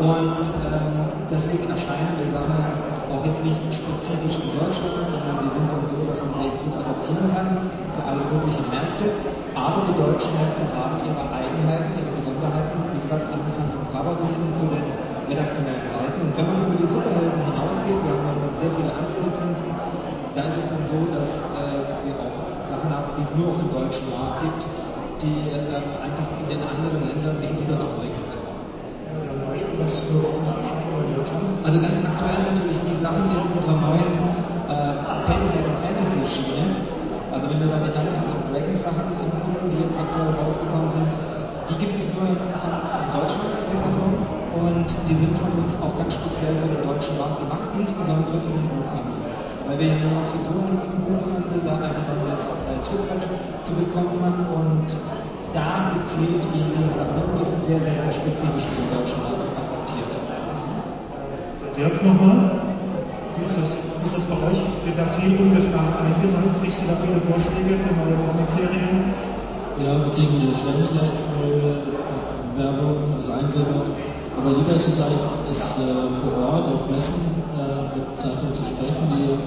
Und 0.00 0.42
ähm, 0.64 1.09
deswegen 1.28 1.66
erscheinen 1.68 2.14
die 2.16 2.30
Sachen 2.30 2.56
auch 3.10 3.22
jetzt 3.26 3.42
nicht 3.42 3.58
spezifisch 3.74 4.38
in 4.40 4.50
Deutschland, 4.54 5.04
sondern 5.10 5.42
die 5.42 5.50
sind 5.50 5.66
dann 5.66 5.84
so, 5.84 5.98
dass 6.06 6.22
man 6.22 6.32
sie 6.38 6.48
gut 6.62 6.74
adaptieren 6.78 7.26
kann 7.34 7.48
für 7.92 8.04
alle 8.06 8.22
möglichen 8.30 8.64
Märkte. 8.70 9.10
Aber 9.58 9.82
die 9.90 9.96
deutschen 9.98 10.32
Hefte 10.38 10.64
haben 10.72 11.02
ihre 11.02 11.24
Eigenheiten, 11.26 11.90
ihre 11.98 12.12
Besonderheiten, 12.14 12.78
wie 12.94 13.02
gesagt, 13.02 13.26
angefangen 13.28 13.70
vom 13.74 13.84
Cover 13.90 14.14
bis 14.22 14.38
hin 14.38 14.48
zu 14.54 14.64
den 14.70 14.86
redaktionellen 15.26 15.86
Seiten. 15.90 16.18
Und 16.22 16.32
wenn 16.38 16.46
man 16.46 16.56
über 16.64 16.76
die 16.78 16.86
Superhelden 16.86 17.42
hinausgeht, 17.50 17.98
wir 17.98 18.14
haben 18.14 18.40
ja 18.40 18.50
sehr 18.54 18.72
viele 18.72 18.92
andere 18.94 19.18
Lizenzen, 19.26 19.68
da 20.38 20.46
ist 20.46 20.62
es 20.62 20.66
dann 20.70 20.84
so, 20.86 20.98
dass 21.10 21.30
äh, 21.58 22.06
wir 22.06 22.14
auch 22.22 22.36
Sachen 22.62 22.88
haben, 22.94 23.10
die 23.18 23.26
es 23.26 23.34
nur 23.34 23.50
auf 23.50 23.58
dem 23.58 23.70
deutschen 23.74 24.06
Markt 24.14 24.46
gibt, 24.46 24.62
die 25.26 25.50
äh, 25.50 25.82
einfach 25.98 26.26
in 26.38 26.46
den 26.54 26.62
anderen 26.62 27.02
Ländern 27.02 27.42
nicht 27.42 27.54
unterzubringen 27.58 28.22
sind. 28.22 28.38
Also 31.64 31.78
ganz 31.80 32.02
aktuell 32.02 32.40
natürlich 32.50 32.80
die 32.82 32.96
Sachen 32.98 33.24
in 33.30 33.40
unserer 33.52 33.78
neuen 33.78 34.10
äh, 34.68 34.96
Paperback 35.28 35.64
und 35.70 35.78
Fantasy 35.78 36.18
Schiene. 36.26 36.82
Also 37.30 37.46
wenn 37.46 37.62
wir 37.62 37.70
da 37.70 37.78
die 37.78 37.94
Dungeons 37.94 38.30
and 38.32 38.44
Dragons 38.50 38.80
Sachen 38.82 39.06
angucken, 39.06 39.70
die 39.70 39.78
jetzt 39.86 39.94
aktuell 39.94 40.34
rausgekommen 40.34 40.90
sind, 40.90 41.08
die 41.70 41.76
gibt 41.78 41.94
es 41.94 42.10
nur 42.16 42.26
von 42.58 42.72
Deutschland 43.14 43.54
in 43.70 43.78
und 44.50 44.88
die 45.06 45.14
sind 45.14 45.30
von 45.38 45.52
uns 45.62 45.78
auch 45.78 45.94
ganz 45.94 46.18
speziell 46.18 46.58
für 46.58 46.68
den 46.74 46.82
deutschen 46.82 47.14
Markt 47.16 47.38
gemacht, 47.38 47.70
insbesondere 47.78 48.34
für 48.34 48.50
den 48.50 48.66
Buchhandel. 48.66 49.20
Weil 49.70 49.78
wir 49.78 49.94
nur 50.02 50.20
noch 50.20 50.26
versuchen, 50.26 50.74
im 50.74 51.00
Buchhandel 51.06 51.60
da 51.62 51.78
ein 51.78 52.18
neues 52.18 52.42
äh, 52.66 52.82
Trittbrett 52.82 53.24
zu 53.62 53.72
bekommen 53.78 54.34
und 54.50 54.88
da 55.54 55.94
gezielt 55.94 56.42
gegen 56.50 56.74
diese 56.74 56.98
Sachen 56.98 57.22
und 57.30 57.38
die 57.38 57.46
sind 57.46 57.62
sehr, 57.62 57.78
sehr, 57.78 57.94
sehr 57.94 58.12
spezifisch 58.12 58.66
für 58.66 58.76
den 58.82 58.90
deutschen 58.90 59.22
Markt 59.22 59.54
adaptiert. 59.54 60.19
Dirk 61.80 61.96
nochmal. 62.04 62.60
Wie 63.40 63.46
ist 63.48 63.56
das, 63.56 63.72
ist 63.72 64.12
das 64.12 64.24
bei 64.28 64.36
euch? 64.52 64.60
Wird 64.84 65.00
da 65.00 65.06
viel 65.16 65.32
ungefragt 65.40 65.96
eingesandt? 65.96 66.52
Kriegst 66.60 66.84
du 66.84 66.92
da 66.92 66.96
viele 67.00 67.16
Vorschläge 67.24 67.72
für 67.80 67.92
neue 67.96 68.20
Comicserien? 68.20 69.16
Ja, 69.80 69.96
wir 69.96 70.12
kriegen 70.12 70.44
ständig 70.52 70.92
eigentlich 70.92 71.24
neue 71.40 71.88
Werbung, 72.60 73.16
also 73.16 73.32
Einsender. 73.32 73.96
Aber 74.36 74.50
lieber 74.60 74.76
ist 74.76 74.92
es 74.92 75.00
eigentlich, 75.00 75.24
ist 75.48 75.80
äh, 75.80 76.04
vor 76.20 76.52
Ort 76.52 76.68
auf 76.68 76.84
Messen 76.92 77.48
äh, 77.56 77.96
mit 77.96 78.12
Zeichnern 78.12 78.52
zu 78.52 78.60
sprechen, 78.60 79.04
die 79.16 79.40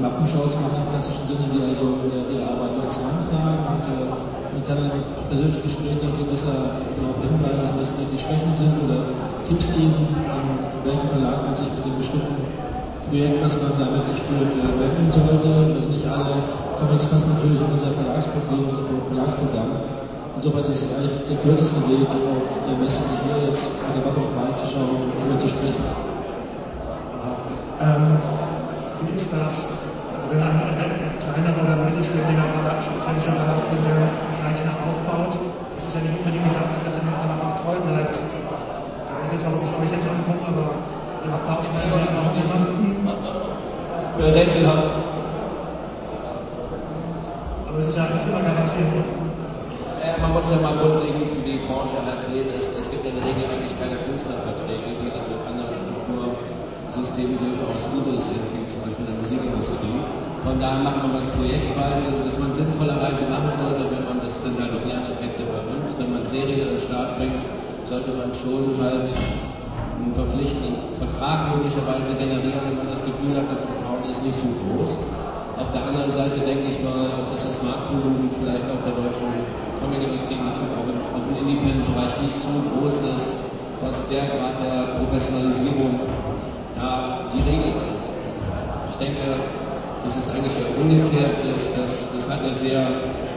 Mappenschau 0.00 0.48
zu 0.48 0.56
machen 0.64 0.88
klassischen 0.88 1.26
Sinne, 1.28 1.46
die 1.52 1.60
also 1.60 2.00
ihre 2.32 2.48
Arbeit 2.48 2.80
mit 2.80 2.88
zusammentragen 2.88 3.60
und 3.76 3.84
äh, 3.92 4.08
man 4.08 4.62
kann 4.64 4.78
im 4.80 5.04
persönlichen 5.28 5.64
Gespräch 5.64 6.00
viel 6.00 6.28
besser 6.28 6.80
darauf 6.96 7.18
hinweisen, 7.20 7.76
was 7.76 7.96
die 7.96 8.20
Schwächen 8.20 8.52
sind 8.56 8.72
oder 8.84 9.04
Tipps 9.44 9.72
geben, 9.76 9.96
in 10.12 10.80
welchem 10.84 11.08
Verlag 11.08 11.44
man 11.44 11.54
sich 11.56 11.68
mit 11.72 11.84
dem 11.84 11.96
bestimmten 12.00 12.36
Projekt, 13.08 13.44
was 13.44 13.56
man 13.60 13.76
damit 13.76 14.04
sich 14.08 14.20
fühlt, 14.24 14.52
äh, 14.60 14.72
wenden 14.80 15.08
sollte. 15.12 15.50
Also 15.76 15.88
nicht 15.88 16.08
alle 16.08 16.40
Comics 16.80 17.04
passen 17.06 17.28
natürlich 17.36 17.60
in 17.60 17.68
unser 17.68 17.92
Verlagsprofil, 17.92 18.64
unser 18.64 18.84
Verlagsprogramm. 19.12 19.72
Insofern 20.36 20.64
ist 20.72 20.82
es 20.84 20.90
eigentlich 20.96 21.28
der 21.28 21.38
kürzeste 21.44 21.80
Weg, 21.92 22.08
auf 22.08 22.44
der 22.64 22.76
Messe 22.80 23.04
nur 23.28 23.44
jetzt 23.44 23.84
an 23.84 23.92
der 24.00 24.08
Waffe 24.08 24.24
vorbeizuschauen 24.24 24.96
und 24.96 25.12
darüber 25.20 25.36
zu 25.36 25.48
sprechen. 25.48 25.84
Ähm, 27.82 28.16
wie 29.06 29.16
ist 29.16 29.32
das, 29.32 29.84
wenn 30.30 30.42
ein 30.42 30.58
etwas 30.78 31.18
kleinerer 31.18 31.62
oder 31.62 31.76
mittelständiger 31.84 32.46
Verlag 32.54 32.78
schon 32.82 32.94
in 32.94 33.82
der 33.84 34.00
Zeichner 34.30 34.74
aufbaut? 34.86 35.38
Das 35.76 35.84
ist 35.84 35.94
ja 35.94 36.00
nicht 36.02 36.18
unbedingt 36.18 36.44
gesagt, 36.44 36.70
dass 36.76 36.84
er 36.86 36.92
dem 36.96 37.10
Verlag 37.10 37.40
auch 37.42 37.56
treu 37.60 37.76
bleibt. 37.82 38.14
Ich 38.14 39.18
weiß 39.22 39.32
jetzt 39.32 39.46
auch, 39.46 39.56
ob 39.56 39.64
ich 39.64 39.72
euch 39.82 39.92
jetzt 39.92 40.06
angucke, 40.06 40.44
aber 40.46 40.66
ihr 41.24 41.32
habt 41.32 41.46
da 41.48 41.52
auch 41.58 41.64
schon 41.64 41.76
eine 41.76 42.04
Erfahrung 42.04 42.42
gemacht. 42.46 43.22
Ja, 44.18 44.26
rätselhaft. 44.26 44.90
Aber 47.68 47.78
es 47.78 47.86
ist 47.86 47.96
ja 47.96 48.04
nicht 48.04 48.28
immer 48.28 48.42
garantiert. 48.42 49.11
Man 50.22 50.38
muss 50.38 50.54
ja 50.54 50.62
mal 50.62 50.78
grundlegend 50.78 51.34
für 51.34 51.42
die 51.42 51.58
Branche 51.66 51.98
halt 51.98 52.22
sehen, 52.22 52.46
es, 52.54 52.70
es 52.78 52.86
gibt 52.94 53.02
in 53.02 53.10
der 53.18 53.26
Regel 53.26 53.42
eigentlich 53.42 53.74
keine 53.74 53.98
Künstlerverträge, 54.06 54.94
die 55.02 55.10
also 55.10 55.34
in 55.34 55.42
anderen 55.50 55.82
Kultursystemen 55.98 57.42
durchaus 57.42 57.90
Usus 57.90 58.30
sind, 58.30 58.46
wie 58.54 58.62
zum 58.70 58.86
Beispiel 58.86 59.02
in 59.02 59.10
der 59.10 59.18
Musikindustrie. 59.18 59.98
Von 60.46 60.62
daher 60.62 60.78
macht 60.86 61.02
man 61.02 61.18
was 61.18 61.26
projektweise, 61.34 62.06
was 62.22 62.38
man 62.38 62.54
sinnvollerweise 62.54 63.26
machen 63.34 63.50
sollte, 63.58 63.82
wenn 63.90 64.06
man 64.06 64.22
das 64.22 64.38
dann 64.46 64.54
halt 64.62 64.70
auch 64.70 64.86
Lerneffekte 64.86 65.42
bei 65.42 65.58
uns, 65.74 65.98
wenn 65.98 66.14
man 66.14 66.22
Serien 66.22 66.70
an 66.70 66.78
den 66.78 66.82
Start 66.86 67.18
bringt, 67.18 67.42
sollte 67.82 68.14
man 68.14 68.30
schon 68.30 68.78
halt 68.78 69.10
einen 69.10 70.14
verpflichtenden 70.14 70.86
Vertrag 71.02 71.50
möglicherweise 71.50 72.14
generieren, 72.14 72.62
wenn 72.70 72.78
man 72.78 72.94
das 72.94 73.02
Gefühl 73.02 73.34
hat, 73.34 73.50
das 73.50 73.66
Vertrauen 73.66 74.06
ist 74.06 74.22
nicht 74.22 74.38
so 74.38 74.46
groß. 74.70 75.02
Auf 75.60 75.68
der 75.76 75.84
anderen 75.84 76.10
Seite 76.10 76.40
denke 76.40 76.64
ich 76.72 76.80
mal, 76.80 77.28
dass 77.28 77.44
das 77.44 77.60
Marktvolumen 77.60 78.24
vielleicht 78.32 78.64
auch 78.72 78.80
der 78.88 78.96
deutschen 78.96 79.28
Comic-Industrie 79.76 80.40
in 80.40 80.48
Bezug 80.48 80.72
auf, 80.80 80.88
den 80.88 81.36
Independent-Bereich 81.44 82.16
nicht 82.24 82.32
so 82.32 82.56
groß 82.72 83.04
ist, 83.12 83.52
dass 83.84 84.08
der 84.08 84.24
Grad 84.32 84.56
der 84.64 84.96
Professionalisierung 84.96 86.00
da 86.72 87.28
die 87.28 87.44
Regel 87.44 87.76
ist. 87.92 88.16
Ich 88.88 88.96
denke, 88.96 89.20
dass 90.00 90.16
es 90.16 90.32
eigentlich 90.32 90.56
eher 90.56 90.72
umgekehrt 90.80 91.36
ist, 91.52 91.76
dass 91.76 92.16
das 92.16 92.32
halt 92.32 92.48
eine 92.48 92.56
sehr 92.56 92.80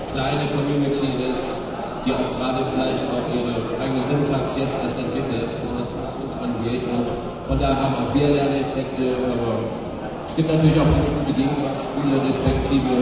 kleine 0.08 0.48
Community 0.56 1.12
ist, 1.28 1.76
die 2.08 2.16
auch 2.16 2.32
gerade 2.40 2.64
vielleicht 2.64 3.04
auch 3.12 3.28
ihre 3.36 3.60
eigene 3.76 4.00
Syntax 4.08 4.56
jetzt 4.56 4.80
erst 4.80 5.04
entwickelt, 5.04 5.52
also 5.52 5.74
was, 5.76 5.92
was 5.92 6.16
uns 6.16 6.36
angeht. 6.40 6.88
Und 6.88 7.12
von 7.44 7.60
daher 7.60 7.76
haben 7.76 8.08
auch 8.08 8.12
wir 8.16 8.30
Lerneffekte, 8.40 9.20
aber 9.20 9.85
es 10.28 10.36
gibt 10.36 10.50
natürlich 10.52 10.80
auch 10.80 10.90
viele 10.90 11.10
gute 11.22 11.34
Gegenspiele, 11.34 12.18
respektive. 12.26 12.96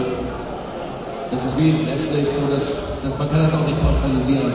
Es 1.32 1.46
ist 1.46 1.58
wie 1.58 1.72
letztlich 1.90 2.30
so, 2.30 2.46
dass, 2.52 3.02
dass 3.02 3.18
man 3.18 3.28
kann 3.30 3.42
das 3.42 3.56
auch 3.56 3.66
nicht 3.66 3.80
pauschalisieren. 3.82 4.54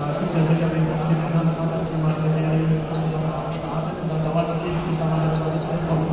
Ja, 0.00 0.08
es 0.08 0.18
gibt 0.18 0.34
ja 0.34 0.42
sicherlich 0.42 0.82
auf 0.90 1.04
den 1.06 1.20
anderen 1.20 1.50
Fall, 1.54 1.68
dass 1.76 1.92
jemand 1.92 2.18
eine 2.18 2.30
Serie 2.32 2.64
mit 2.64 2.82
großen 2.88 3.06
Vertrag 3.12 3.52
startet 3.52 3.94
und 4.02 4.08
dann 4.10 4.24
dauert 4.24 4.48
es 4.48 4.56
ewig, 4.64 4.82
bis 4.88 4.98
da 4.98 5.04
mal 5.06 5.20
der 5.22 5.30
zweite 5.30 5.60
Teil 5.60 5.78
kommt. 5.86 6.10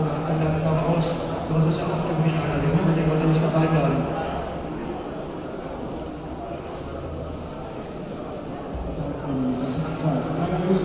Oder 0.00 0.18
kommt 0.24 0.40
der 0.40 0.50
einfach 0.50 0.80
raus. 0.88 1.06
Sowas 1.46 1.68
ist 1.68 1.78
ja 1.78 1.86
auch 1.86 2.02
irgendwie 2.08 2.32
ärgerlich, 2.32 2.72
wenn 2.72 2.96
die 2.96 3.06
Leute 3.06 3.28
nicht 3.28 3.44
dabei 3.44 3.68
bleiben. 3.68 4.02
Das 9.62 9.76
ist 9.76 10.00
klar, 10.00 10.16
das 10.16 10.26
ist 10.26 10.40
ärgerlich, 10.40 10.80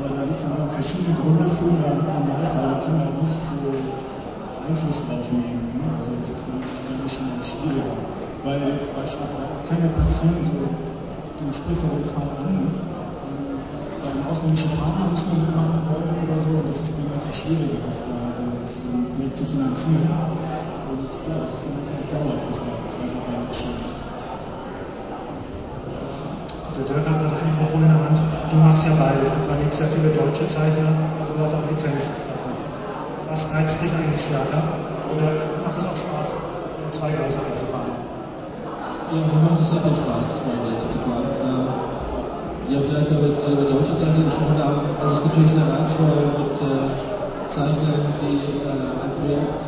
aber 0.00 0.16
da 0.16 0.24
gibt 0.24 0.40
es 0.40 0.48
einfach 0.48 0.72
verschiedene 0.72 1.12
Gründe 1.20 1.44
für, 1.52 1.76
da 1.76 1.92
hat 1.92 2.00
man 2.00 2.24
meist 2.32 2.56
seine 2.56 2.80
Kinder 2.88 3.04
auch 3.04 3.20
nicht 3.20 3.44
so 3.44 3.60
Einfluss 4.64 5.04
drauf 5.04 5.28
nehmen. 5.28 5.76
Ne? 5.76 5.84
Also 6.00 6.16
das 6.16 6.40
ist 6.40 6.48
dann 6.48 6.64
glaube 6.64 7.04
ich 7.04 7.12
schon 7.12 7.28
schwieriger. 7.44 8.00
Weil 8.40 8.80
beispielsweise, 8.96 9.52
es 9.52 9.64
kann 9.68 9.84
ja 9.84 9.92
passieren, 9.92 10.40
so, 10.40 10.56
du 10.56 11.44
sprichst 11.52 11.84
ja 11.84 11.92
den 11.92 12.08
Fall 12.16 12.32
an, 12.40 12.72
dass 13.76 13.92
dein 14.00 14.24
ausländischer 14.24 14.72
Partner 14.80 15.12
nicht 15.12 15.26
mehr 15.28 15.44
mitmachen 15.44 15.84
wollen 15.84 16.16
oder 16.24 16.38
so, 16.40 16.48
und 16.48 16.64
das 16.72 16.80
ist 16.80 16.96
dann 16.96 17.12
einfach 17.12 17.36
schwieriger, 17.36 17.84
das 17.84 18.00
da 18.08 18.16
das 18.56 18.80
Projekt 18.80 19.36
zu 19.36 19.44
finanzieren. 19.44 20.08
Und 20.08 21.04
ja, 21.28 21.34
das 21.44 21.52
ist 21.52 21.60
dann 21.68 21.76
einfach 21.76 22.00
dauert, 22.08 22.40
bis 22.48 22.58
da 22.64 22.72
Zweifel 22.88 23.20
beim 23.28 23.44
entsteht. 23.44 23.92
Der 26.80 26.84
Dirk 26.88 27.04
hat 27.04 27.20
das 27.20 27.44
Mikrofon 27.44 27.84
in 27.84 27.92
der 27.92 28.00
Hand. 28.00 28.39
Du 28.50 28.56
machst 28.56 28.84
ja 28.84 28.92
beides. 28.98 29.30
Du 29.30 29.40
verlegst 29.46 29.80
ja 29.80 29.86
viele 29.86 30.10
deutsche 30.10 30.46
Zeichner, 30.46 30.90
du 30.90 31.38
hast 31.38 31.54
auch 31.54 31.64
Lizenzsachen. 31.70 32.52
Was 33.30 33.46
reizt 33.54 33.78
dich 33.82 33.94
eigentlich 33.94 34.26
stärker? 34.26 34.62
Oder 35.14 35.30
macht 35.62 35.78
es 35.78 35.86
auch 35.86 35.94
Spaß, 35.94 36.34
zwei 36.90 37.10
Geister 37.14 37.46
zu 37.54 37.66
fahren? 37.70 37.94
Ja, 39.14 39.22
mir 39.22 39.42
macht 39.46 39.62
es 39.62 39.70
sehr 39.70 39.82
viel 39.82 39.94
Spaß, 39.94 40.28
zwei 40.42 40.58
Geister 40.66 40.86
zu 40.90 40.98
fahren. 41.06 41.30
Ähm, 41.46 41.66
ja, 42.70 42.78
vielleicht, 42.82 43.10
weil 43.10 43.22
wir 43.22 43.26
jetzt 43.30 43.38
gerade 43.42 43.54
über 43.54 43.70
deutsche 43.70 43.94
Zeichner 43.94 44.22
gesprochen 44.26 44.58
haben, 44.58 44.82
also 44.98 45.10
es 45.10 45.18
ist 45.18 45.26
natürlich 45.30 45.54
sehr 45.54 45.68
reizvoll 45.70 46.18
mit 46.38 46.54
äh, 46.58 46.90
Zeichnern, 47.46 48.02
die 48.22 48.62
äh, 48.62 48.70
ein 48.70 49.12
Projekt 49.18 49.62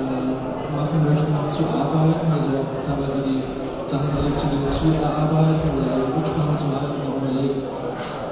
äh, 0.00 0.32
machen 0.72 0.98
möchten, 1.04 1.36
zu 1.52 1.64
arbeiten, 1.68 2.28
also 2.32 2.52
teilweise 2.84 3.20
die 3.28 3.44
Zeichenredaktion 3.84 4.64
zu 4.72 4.92
erarbeiten 5.04 5.68
oder 5.76 6.16
Rücksprache 6.16 6.56
zu 6.56 6.68
halten, 6.72 7.00
auch 7.04 7.20
überlegen, 7.20 7.60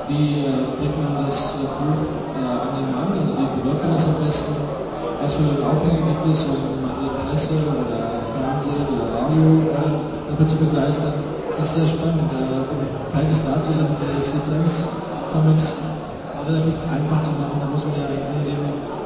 wie 0.09 0.45
äh, 0.45 0.77
bringt 0.77 0.97
man 1.01 1.25
das 1.25 1.65
äh, 1.65 1.69
Buch 1.81 2.03
äh, 2.37 2.45
an 2.45 2.71
den 2.77 2.89
Mann, 2.93 3.11
also 3.17 3.33
wie 3.41 3.49
bewirkt 3.61 3.83
man 3.83 3.93
das 3.93 4.05
am 4.05 4.17
besten, 4.21 4.55
was 5.21 5.35
für 5.35 5.65
Aufhänge 5.65 6.01
gibt 6.05 6.25
es, 6.29 6.45
um 6.45 6.85
die 7.01 7.11
Presse 7.25 7.57
oder 7.65 8.25
Fernsehen 8.37 8.87
oder 8.93 9.07
Radio 9.17 9.65
äh, 9.73 10.05
dafür 10.29 10.49
zu 10.49 10.57
begeistern. 10.61 11.15
Das 11.57 11.69
ist 11.69 11.75
sehr 11.75 11.89
spannend. 11.89 12.29
Äh, 12.35 13.11
Verhältnis 13.11 13.41
dazu 13.47 13.71
sind 13.73 13.95
äh, 14.03 14.17
jetzt 14.19 14.35
Lizenzcomics 14.35 15.95
relativ 16.45 16.77
einfach 16.93 17.21
zu 17.25 17.33
machen. 17.41 17.57
Da 17.63 17.67
muss 17.73 17.85
man 17.89 17.95
ja 17.97 18.11
nur 18.11 18.43
dem 18.45 18.65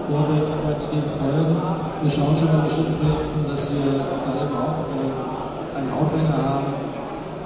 Vorbild 0.09 0.49
vorgeben 0.49 1.13
folgen. 1.21 1.57
Wir 2.03 2.11
schauen 2.11 2.35
schon 2.35 2.51
bei 2.51 2.67
bestimmten 2.67 2.97
Projekten, 2.99 3.41
dass 3.47 3.71
wir 3.71 4.01
da 4.25 4.31
eben 4.43 4.57
auch 4.57 4.79
äh, 4.91 5.79
einen 5.79 5.93
Aufhänger 5.93 6.35
haben, 6.35 6.88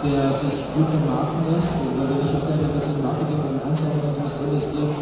der 0.03 0.33
sich 0.35 0.67
gut 0.75 0.91
vermarkten 0.91 1.55
lässt. 1.55 1.79
Weil 1.95 2.11
wir 2.11 2.19
nicht 2.23 2.35
das 2.35 2.45
Geld 2.47 2.59
ein 2.59 2.75
bisschen 2.75 2.99
Marketing 3.03 3.39
und 3.39 3.63
Anzeigen 3.63 4.03
und 4.03 4.15
sowas 4.19 4.37
investieren, 4.43 4.93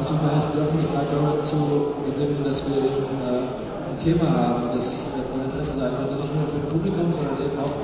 versuchen 0.00 0.20
wir 0.24 0.30
eigentlich 0.32 0.50
die 0.52 0.60
Öffentlichkeit 0.64 1.06
darüber 1.12 1.36
zu 1.44 1.60
gewinnen, 2.08 2.40
dass 2.44 2.64
wir 2.64 2.80
eben 2.80 3.16
äh, 3.24 3.44
ein 3.44 3.98
Thema 4.00 4.26
haben, 4.32 4.72
das 4.72 5.12
von 5.12 5.44
Interesse 5.44 5.80
sein 5.80 5.92
könnte, 5.96 6.16
nicht 6.20 6.32
nur 6.32 6.48
für 6.48 6.60
das 6.60 6.70
Publikum, 6.72 7.08
sondern 7.12 7.36
eben 7.40 7.56
auch 7.60 7.74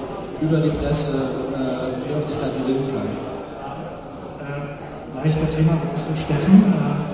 über 0.41 0.59
die 0.65 0.75
Presse 0.81 1.53
äh, 1.53 2.03
die 2.03 2.11
Öffentlichkeit 2.13 2.53
gewinnen 2.57 2.89
kann. 2.89 3.09
Äh, 4.41 5.21
leichter 5.21 5.49
Thema 5.53 5.77
zu 5.95 6.11
Steffen. 6.17 6.73
Äh, 6.73 7.13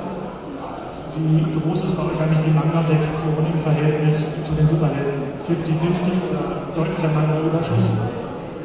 wie 1.19 1.43
groß 1.43 1.83
ist 1.83 1.97
bei 1.99 2.05
euch 2.07 2.19
eigentlich 2.23 2.47
die 2.47 2.55
Manga-Sektion 2.55 3.43
im 3.43 3.59
Verhältnis 3.67 4.23
zu 4.47 4.55
den 4.55 4.67
Superhelden? 4.67 5.27
50-50 5.49 6.13
oder 6.29 6.61
deutlicher 6.77 7.09
Manga-Überschuss, 7.09 7.89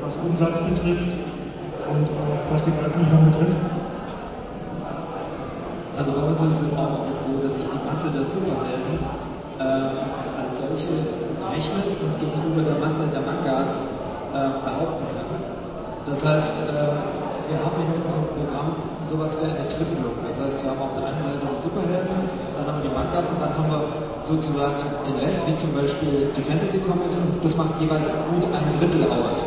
was 0.05 0.19
Umsatz 0.19 0.59
betrifft 0.59 1.15
und 1.87 2.05
auch 2.11 2.43
was 2.51 2.63
die 2.63 2.71
Veröffentlichung 2.71 3.31
betrifft? 3.31 3.57
Also 5.95 6.11
bei 6.11 6.23
uns 6.27 6.41
ist 6.41 6.59
es 6.59 6.71
auch 6.75 7.07
so, 7.15 7.31
dass 7.39 7.55
sich 7.55 7.67
die 7.71 7.81
Masse 7.87 8.11
der 8.11 8.25
Superhelden 8.27 8.99
äh, 9.61 10.43
als 10.43 10.59
solche 10.59 10.91
rechnet 11.53 11.87
und 12.01 12.13
gegenüber 12.19 12.65
der 12.67 12.81
Masse 12.83 13.07
der 13.13 13.23
Mangas 13.23 13.79
äh, 14.33 14.51
behaupten 14.65 15.05
kann. 15.13 15.29
Das 16.09 16.25
heißt, 16.25 16.55
äh, 16.67 16.97
wir 17.47 17.57
haben 17.61 17.77
in 17.79 18.01
unserem 18.01 18.25
Programm 18.33 18.73
sowas 19.05 19.37
wie 19.39 19.47
eine 19.47 19.69
Drittelung. 19.69 20.17
Das 20.27 20.41
heißt, 20.41 20.65
wir 20.65 20.73
haben 20.73 20.81
auf 20.81 20.97
der 20.97 21.05
einen 21.07 21.21
Seite 21.21 21.45
die 21.45 21.61
Superhelden, 21.61 22.17
dann 22.57 22.63
haben 22.65 22.81
wir 22.81 22.89
die 22.89 22.95
Mangas 22.97 23.29
und 23.29 23.39
dann 23.39 23.53
haben 23.53 23.69
wir 23.69 23.83
sozusagen 24.25 24.81
den 25.05 25.15
Rest, 25.21 25.45
wie 25.45 25.55
zum 25.55 25.71
Beispiel 25.77 26.33
die 26.33 26.43
Fantasy 26.43 26.81
Comics 26.81 27.15
das 27.43 27.55
macht 27.55 27.79
jeweils 27.79 28.11
gut 28.33 28.43
ein 28.49 28.67
Drittel 28.79 29.05
aus. 29.07 29.43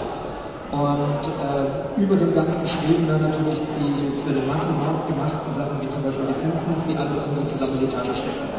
Und 0.73 1.23
äh, 1.23 2.03
über 2.03 2.17
dem 2.17 2.35
Ganzen 2.35 2.67
schweben 2.67 3.07
dann 3.07 3.23
natürlich 3.23 3.63
die 3.79 4.11
für 4.19 4.35
den 4.35 4.51
Massenmarkt 4.51 5.07
gemachten 5.07 5.53
Sachen, 5.55 5.79
wie 5.79 5.87
zum 5.87 6.03
Beispiel 6.03 6.27
die 6.27 6.35
Simpsons, 6.35 6.83
die 6.91 6.99
alles 6.99 7.23
andere 7.23 7.47
zusammen 7.47 7.79
in 7.79 7.87
die 7.87 7.93
Tasche 7.95 8.15
stecken. 8.19 8.51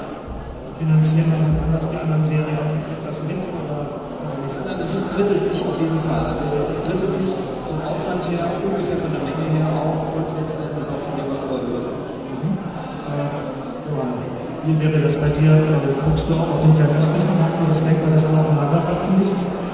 Finanzieren 0.79 1.27
dann 1.27 1.67
anders 1.67 1.91
die 1.91 1.99
anderen 1.99 2.23
Serien 2.23 2.87
etwas 2.95 3.27
mit 3.27 3.43
oder, 3.43 4.07
das 4.47 5.03
drittelt 5.19 5.43
sich 5.43 5.59
auf 5.67 5.75
jeden 5.81 5.99
Fall. 5.99 6.31
Also 6.31 6.47
es 6.71 6.79
drittelt 6.87 7.11
sich 7.11 7.27
vom 7.67 7.83
Aufwand 7.83 8.23
her, 8.31 8.55
ungefähr 8.63 8.95
von 8.95 9.11
der 9.11 9.23
Menge 9.27 9.43
her 9.51 9.67
auch 9.67 10.15
und 10.15 10.31
letzten 10.39 10.63
Endes 10.63 10.87
auch 10.87 11.03
von 11.03 11.13
dem, 11.19 11.27
was 11.27 11.43
dabei 11.43 11.59
wird. 11.67 11.91
Mhm. 11.91 12.55
Äh, 13.11 13.57
wie 14.63 14.75
wäre 14.79 15.03
das 15.03 15.15
bei 15.19 15.27
dir? 15.35 15.59
Guckst 16.07 16.29
du 16.29 16.39
auch 16.39 16.55
auf 16.55 16.61
den 16.63 16.71
fernöstlichen 16.71 17.35
Markt, 17.35 17.59
wo 17.59 17.67
das 17.67 17.83
denkbar, 17.83 18.15
dass 18.15 18.23
du 18.23 18.31
auch 18.31 18.51
Manga 18.55 18.79
veröffentlichst? 18.79 19.67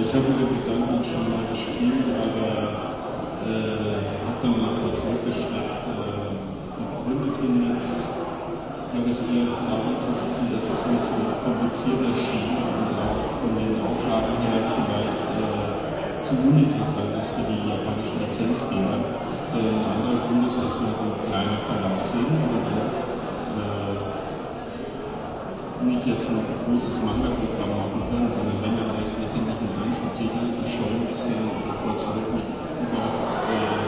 Ich 0.00 0.16
habe 0.16 0.32
mit 0.32 0.40
dem 0.40 0.64
Gedanken 0.64 1.04
schon 1.04 1.28
mal 1.28 1.44
gespielt, 1.52 2.08
aber 2.08 2.96
äh, 3.44 4.00
habe 4.24 4.40
dann 4.40 4.56
mal 4.56 4.72
vor 4.80 4.96
zurückgeschreckt. 4.96 5.84
Äh, 5.92 6.40
die 6.80 6.88
Gründe 7.04 7.28
sind 7.28 7.68
jetzt, 7.68 8.24
glaube 8.96 9.12
ich, 9.12 9.20
eher 9.28 9.60
darin 9.68 10.00
zu 10.00 10.08
suchen, 10.16 10.48
dass 10.56 10.72
es 10.72 10.80
mir 10.88 11.04
zu 11.04 11.12
kompliziert 11.44 12.00
erschien 12.00 12.64
und 12.64 12.96
auch 12.96 13.28
von 13.44 13.52
den 13.60 13.76
Auflagen 13.84 14.40
her 14.40 14.64
vielleicht 14.72 15.20
äh, 15.36 15.68
zu 16.24 16.32
uninteressant 16.48 17.12
ist 17.20 17.36
für 17.36 17.44
die 17.44 17.60
japanischen 17.68 18.24
Lizenzgeber. 18.24 19.04
Der 19.52 19.84
andere 19.84 20.16
Grund 20.24 20.48
ist, 20.48 20.64
dass 20.64 20.80
wir 20.80 20.96
ein 20.96 21.12
kleiner 21.28 21.60
Verlag 21.60 22.00
sind 22.00 22.24
und 22.24 22.64
nicht 25.80 26.04
jetzt 26.04 26.28
ein 26.28 26.36
großes 26.36 27.00
Manga-Programm 27.00 27.72
machen 27.72 28.04
können, 28.12 28.28
sondern 28.28 28.60
wenn 28.60 28.76
wir 28.76 28.84
jetzt 29.00 29.16
letztendlich 29.16 29.56
mit 29.64 29.72
Einzeltiteln 29.80 30.60
schon 30.60 30.92
ein 30.92 31.08
bisschen 31.08 31.40
bevor 31.64 31.96
zurück 31.96 32.28
mich 32.36 32.44
überhaupt 32.84 33.32
äh, 33.48 33.80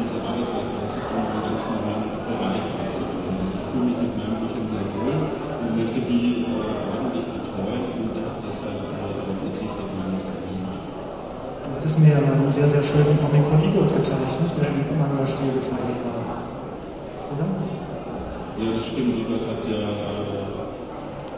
diese 0.00 0.24
zu 0.24 1.00
tun, 1.04 1.20
so 1.20 1.32
einen 1.36 1.44
ganz 1.44 1.68
neuen 1.68 2.04
Bereich 2.32 2.64
aufzutun. 2.80 3.28
Also 3.44 3.52
ich 3.60 3.64
fühle 3.68 3.92
mich 3.92 3.98
mit 4.08 4.12
meinen 4.16 4.40
Büchern 4.40 4.68
sehr 4.72 4.88
wohl 4.96 5.16
und 5.20 5.70
möchte 5.76 6.00
die 6.00 6.48
äh, 6.48 6.92
ordentlich 6.96 7.28
betreuen 7.28 7.84
und 7.92 8.12
deshalb 8.16 8.80
äh, 8.80 9.12
darauf 9.12 9.38
verzichtet, 9.44 9.88
meine 10.00 10.16
zu 10.16 10.40
machen. 10.48 10.80
Du 10.80 11.68
hattest 11.76 12.00
mir 12.00 12.12
ja 12.16 12.20
einen 12.24 12.48
sehr, 12.48 12.68
sehr 12.72 12.84
schönen 12.84 13.20
Comic 13.20 13.44
von 13.52 13.60
Igor 13.60 13.84
gezeichnet, 13.92 14.48
der 14.56 14.72
im 14.72 14.96
Manga-Stil 14.96 15.52
gezeichnet 15.60 16.00
war. 16.08 16.24
Oder? 17.36 17.48
Ja, 18.64 18.68
das 18.72 18.84
stimmt. 18.88 19.12
Igor 19.20 19.44
hat 19.44 19.60
ja 19.68 19.92
äh, 19.92 20.54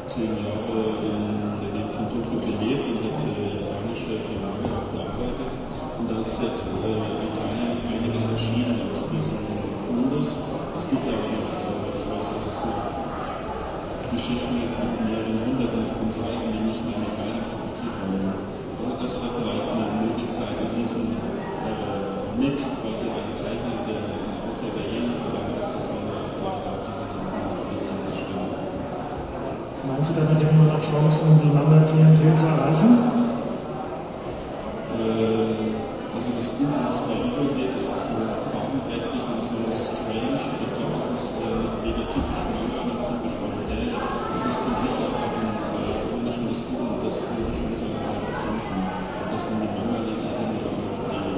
zehn 0.07 0.38
Jahre 0.38 1.03
in 1.03 1.59
der 1.59 1.71
Nähe 1.75 1.90
von 1.90 2.07
Tokio 2.07 2.38
gelebt 2.38 2.87
und 2.95 3.03
hat 3.03 3.19
für 3.19 3.42
japanische 3.42 4.23
Verlage 4.23 4.66
auch 4.71 4.87
gearbeitet. 4.95 5.51
Und 5.99 6.07
da 6.07 6.23
ist 6.23 6.38
jetzt 6.47 6.62
äh, 6.79 6.95
in 6.95 7.27
Italien 7.27 7.75
einiges 7.90 8.31
erschienen 8.31 8.87
aus 8.87 9.03
diesem 9.11 9.42
Fundus. 9.83 10.47
Es 10.79 10.87
gibt 10.87 11.03
aber 11.11 11.27
noch, 11.27 11.51
äh, 11.59 11.99
ich 11.99 12.07
weiß, 12.07 12.27
dass 12.38 12.47
es 12.47 12.59
noch 12.71 12.87
Geschichten 14.14 14.62
mit 14.62 14.71
mehreren 15.11 15.42
hunderten 15.42 15.83
von 15.83 16.11
Seiten, 16.14 16.55
die 16.55 16.62
nicht 16.71 16.83
mehr 16.87 17.03
in 17.03 17.11
Italien 17.11 17.42
publiziert 17.51 17.95
worden 17.99 18.31
sind. 18.31 18.38
Also 18.79 18.95
das 19.03 19.12
wäre 19.19 19.33
vielleicht 19.42 19.66
eine 19.66 19.87
Möglichkeit, 20.07 20.57
in 20.71 20.73
diesem 20.87 21.07
äh, 21.66 22.07
Mix 22.38 22.79
quasi 22.79 23.11
einen 23.11 23.35
Zeichner, 23.35 23.75
der 23.90 24.07
ein 24.07 24.38
Autor 24.55 24.71
der 24.71 24.87
jenen 24.87 25.19
Verlag 25.19 25.51
ist, 25.59 25.75
dass 25.75 25.90
man 25.90 26.31
vielleicht 26.31 26.62
auch 26.62 26.83
diese 26.87 27.11
Sachen 27.11 27.42
publiziert 27.59 28.07
stellen. 28.14 28.66
Meinst 29.87 30.11
du, 30.11 30.18
damit 30.18 30.42
hätten 30.42 30.59
wir 30.59 30.66
noch 30.66 30.83
Chancen, 30.83 31.38
die 31.38 31.55
Manga-Klientel 31.55 32.35
zu 32.35 32.46
erreichen? 32.51 32.90
Äh, 34.99 36.11
also 36.11 36.29
das 36.35 36.59
um 36.59 36.90
es 36.90 37.01
bei 37.07 37.14
Igor 37.22 37.55
geht, 37.55 37.70
das 37.70 37.87
ist 37.87 38.11
so 38.11 38.18
farbenprächtig 38.51 39.22
und 39.31 39.42
so 39.46 39.62
strange. 39.70 40.42
Ich 40.42 40.72
glaube, 40.75 40.99
es 40.99 41.07
ist 41.07 41.38
äh, 41.38 41.87
weder 41.87 42.03
typisch 42.11 42.42
Manga 42.51 42.83
noch 42.83 43.14
typisch 43.14 43.38
europäisch. 43.38 43.94
Es 44.35 44.42
ist 44.42 44.59
für 44.59 44.75
sich 44.75 44.94
einfach 45.07 45.31
ein 45.38 45.55
äh, 45.55 46.03
wunderschönes 46.18 46.66
Buch 46.66 46.83
und 46.83 47.07
das 47.07 47.22
würde 47.22 47.55
schon 47.55 47.70
seine 47.79 48.03
Leute 48.11 48.33
finden. 48.42 48.90
Und 48.90 49.29
das 49.31 49.40
sind 49.46 49.62
die 49.62 49.70
Manga-Leser 49.70 50.27
sind 50.35 50.51
ja 50.51 50.66
auch 50.66 50.83
die 50.83 51.31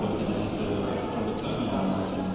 Leute, 0.00 0.24
die 0.24 0.36
sich 0.40 0.50
für 0.56 0.72
tolle 1.12 1.36
Zeichnungen 1.36 1.92
interessieren. 1.92 2.32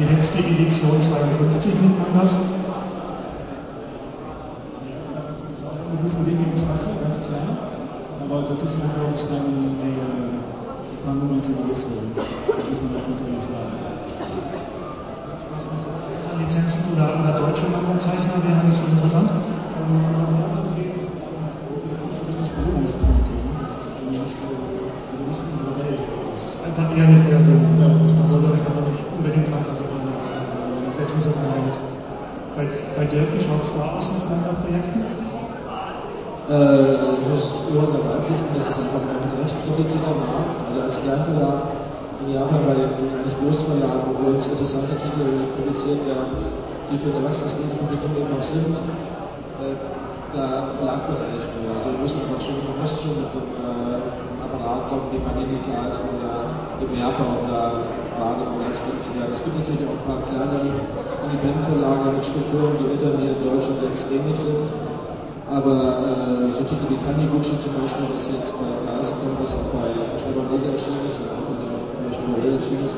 Wie 0.00 0.04
hältst 0.08 0.32
du 0.32 0.38
die 0.48 0.64
Edition 0.64 0.96
52 0.96 1.76
mit 1.76 1.92
Mangas? 2.00 2.58
Eine 5.88 5.96
gewisse 6.04 6.20
Dinge 6.20 6.44
ins 6.52 6.68
Wasser, 6.68 6.92
ganz 7.00 7.16
klar. 7.16 7.48
Aber 8.20 8.44
das 8.44 8.60
ist 8.60 8.76
natürlich 8.76 9.24
dann 9.32 9.80
ein 9.80 10.44
paar 11.00 11.16
für 11.16 11.32
uns. 11.32 11.48
Das 11.48 12.68
muss 12.68 12.76
man 12.84 13.00
auch 13.00 13.08
ganz 13.08 13.24
ehrlich 13.24 13.40
sagen. 13.40 13.72
Lizenzen 16.38 16.92
oder, 16.92 17.08
oder 17.24 17.32
deutsche 17.40 17.72
Manga-Zeichner 17.72 18.36
wäre 18.44 18.68
nicht 18.68 18.76
so 18.76 18.84
interessant? 18.84 19.32
Ähm, 19.32 20.12
was 20.12 20.28
das 20.44 20.60
angeht, 20.60 20.92
jetzt 20.92 22.04
ist 22.04 22.20
richtig 22.28 22.52
Berührungspunkte. 22.52 23.32
Das 23.32 23.72
ist 23.80 23.96
nicht 24.12 24.36
so, 24.36 24.48
also 25.08 25.22
nicht 25.24 25.40
unsere 25.40 25.72
Welt. 25.88 26.00
Einfach 26.68 26.88
eher 26.92 27.08
nicht 27.08 27.24
mehr 27.32 27.40
den, 27.40 27.64
Ja, 27.80 27.88
ich 27.96 28.12
richtig. 28.12 28.28
wollte 28.28 28.60
einfach 28.60 28.84
nicht 28.92 29.04
unbedingt 29.08 29.48
Fantasie 29.48 29.88
sein. 29.88 30.92
Selbst 30.92 31.16
nicht 31.16 31.26
so 31.26 31.32
kein 31.32 31.48
Geld. 31.64 31.76
Bei, 32.54 32.64
bei 32.92 33.04
Dirk, 33.08 33.32
wie 33.32 33.40
schaut 33.40 33.64
es 33.64 33.72
da 33.72 33.96
aus 33.96 34.04
mit 34.12 34.28
Manga-Projekten? 34.28 35.37
Äh, 36.48 36.96
ich 36.96 37.28
muss 37.28 37.68
Johann 37.68 37.92
dabei 37.92 38.24
pflichten, 38.24 38.56
das 38.56 38.72
ist 38.72 38.80
einfach 38.80 39.04
ein 39.04 39.36
recht 39.36 39.52
komplizierter 39.68 40.16
Markt. 40.16 40.64
Also 40.64 40.80
als 40.80 40.96
Kleinverlag 41.04 41.76
in 42.24 42.32
Japan 42.32 42.64
bei 42.64 42.72
den 42.72 42.88
eigentlich 43.04 43.36
Großverlagen, 43.36 44.16
wo 44.16 44.32
uns 44.32 44.48
interessante 44.48 44.96
Titel 44.96 45.28
publiziert 45.60 46.00
werden, 46.08 46.40
die 46.88 46.96
für 46.96 47.12
ein 47.12 47.20
erwachsenes 47.20 47.60
Lesepublikum 47.60 48.16
eben 48.16 48.32
auch 48.32 48.40
sind, 48.40 48.80
äh, 49.60 49.76
da 50.32 50.72
lacht 50.88 51.04
man 51.12 51.20
eigentlich 51.20 51.52
nur. 51.52 51.68
Also 51.76 51.92
muss 52.00 52.16
man 52.16 52.40
schon, 52.40 52.56
man 52.64 52.80
muss 52.80 52.96
schon 52.96 53.12
mit 53.20 53.28
einem 53.28 54.00
äh, 54.00 54.40
Apparat 54.40 54.88
kommen, 54.88 55.12
wie 55.12 55.20
Panini-Karten 55.20 56.00
oder 56.16 56.48
im 56.80 56.92
Japan 56.96 57.44
oder 57.44 57.92
Ware 58.16 58.56
bereits 58.56 58.80
werden. 58.80 59.36
Es 59.36 59.44
gibt 59.44 59.52
natürlich 59.52 59.84
auch 59.84 60.00
ein 60.00 60.06
paar 60.08 60.20
kleinere 60.32 60.64
Independent-Verlage 61.28 62.16
mit 62.16 62.24
Strukturen, 62.24 62.72
die 62.80 62.88
Eltern 62.88 63.20
hier 63.20 63.36
in 63.36 63.42
Deutschland 63.44 63.84
jetzt 63.84 64.08
ähnlich 64.08 64.40
sind. 64.40 64.88
Aber 65.48 66.04
äh, 66.04 66.52
so 66.52 66.60
Titel 66.68 66.92
wie 66.92 67.00
Taniguchi 67.00 67.56
zum 67.56 67.72
Beispiel, 67.80 68.04
was 68.12 68.28
jetzt 68.28 68.52
bei 68.60 68.68
Kaiser 68.84 69.16
kommt, 69.16 69.40
was 69.40 69.56
auch 69.56 69.72
bei 69.72 69.88
Leser 70.52 70.76
erschienen 70.76 71.08
ist, 71.08 71.16
und 71.24 71.32
auch 71.32 71.48
in 71.48 71.56
der 72.04 72.12
Schreiber 72.12 72.52
erschienen 72.52 72.84
ist, 72.84 72.96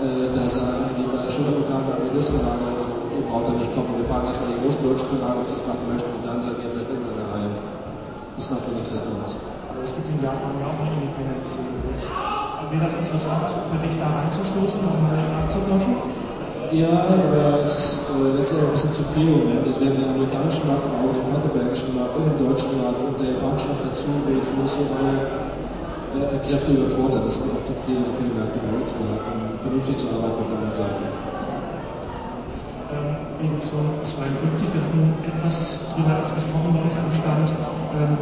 äh, 0.00 0.32
da 0.32 0.48
sagen 0.48 0.96
die 0.96 1.04
bei 1.12 1.28
Schulterprogramme 1.28 1.92
an 1.92 2.08
die 2.08 2.12
Großverlage, 2.16 2.64
also 2.72 2.88
ihr 3.12 3.24
braucht 3.28 3.52
da 3.52 3.52
nicht 3.60 3.68
kommen, 3.76 3.92
wir 4.00 4.08
fragen 4.08 4.32
erstmal 4.32 4.48
die 4.48 4.60
großen 4.64 4.80
deutschen 4.80 5.20
ob 5.20 5.44
sie 5.44 5.60
es 5.60 5.64
machen 5.68 5.84
möchten, 5.92 6.08
und 6.08 6.24
dann 6.24 6.40
seid 6.40 6.56
ihr 6.56 6.72
vielleicht 6.72 6.88
irgendeine 6.88 7.24
Reihe. 7.36 7.52
Das 7.52 8.48
macht 8.48 8.64
doch 8.64 8.72
nicht 8.72 8.88
Sinn 8.88 9.04
für 9.04 9.12
uns. 9.12 9.36
Aber 9.68 9.80
es 9.84 9.92
gibt 9.92 10.08
in 10.08 10.24
Japan 10.24 10.56
ja 10.56 10.72
auch 10.72 10.78
eine 10.80 11.04
Independent-Szene. 11.04 11.84
Wäre 11.84 12.84
das 12.84 12.96
interessant 12.96 13.48
für 13.68 13.80
dich 13.84 13.96
da 14.00 14.08
reinzustoßen 14.08 14.80
und 14.88 14.98
mal 15.04 15.20
nachzuforschen? 15.36 16.17
Ja, 16.68 17.08
aber 17.08 17.64
es 17.64 17.72
ist 17.72 18.12
äh, 18.12 18.36
letztendlich 18.36 18.68
ein 18.68 18.72
bisschen 18.76 18.92
zu 18.92 19.04
viel 19.16 19.24
im 19.24 19.40
Moment. 19.40 19.64
Also 19.64 19.80
wir 19.80 19.88
den 19.88 20.04
amerikanischen 20.04 20.68
Markt, 20.68 20.84
auch 20.84 21.16
den 21.16 21.24
frankenbergischen 21.24 21.96
Markt 21.96 22.12
und 22.12 22.28
den 22.28 22.44
deutschen 22.44 22.76
Markt 22.76 23.00
und 23.08 23.16
der 23.16 23.40
japanischen 23.40 23.72
noch 23.72 23.88
dazu, 23.88 24.12
wo 24.12 24.28
ich 24.36 24.48
muss 24.52 24.76
so 24.76 24.84
alle 25.00 25.16
äh, 26.28 26.36
Kräfte 26.44 26.76
überfordern. 26.76 27.24
Das 27.24 27.40
sind 27.40 27.56
auch 27.56 27.64
zu 27.64 27.72
viele, 27.88 28.04
zu 28.04 28.12
viele 28.20 28.36
Märkte 28.36 28.60
bei 28.60 28.68
uns, 28.76 28.92
um 29.00 29.08
vernünftig 29.64 29.96
zu 29.96 30.12
arbeiten 30.12 30.44
mit 30.44 30.60
allen 30.60 30.76
Seiten. 30.76 31.08
Ähm, 32.92 33.16
Edition 33.48 33.88
52, 34.04 34.68
wir 34.68 34.84
hatten 34.84 35.00
etwas 35.24 35.88
darüber 35.96 36.20
gesprochen 36.20 36.68
bei 36.76 36.84
euch 36.84 36.96
am 37.00 37.08
Stand, 37.08 37.48
ähm, 37.96 38.12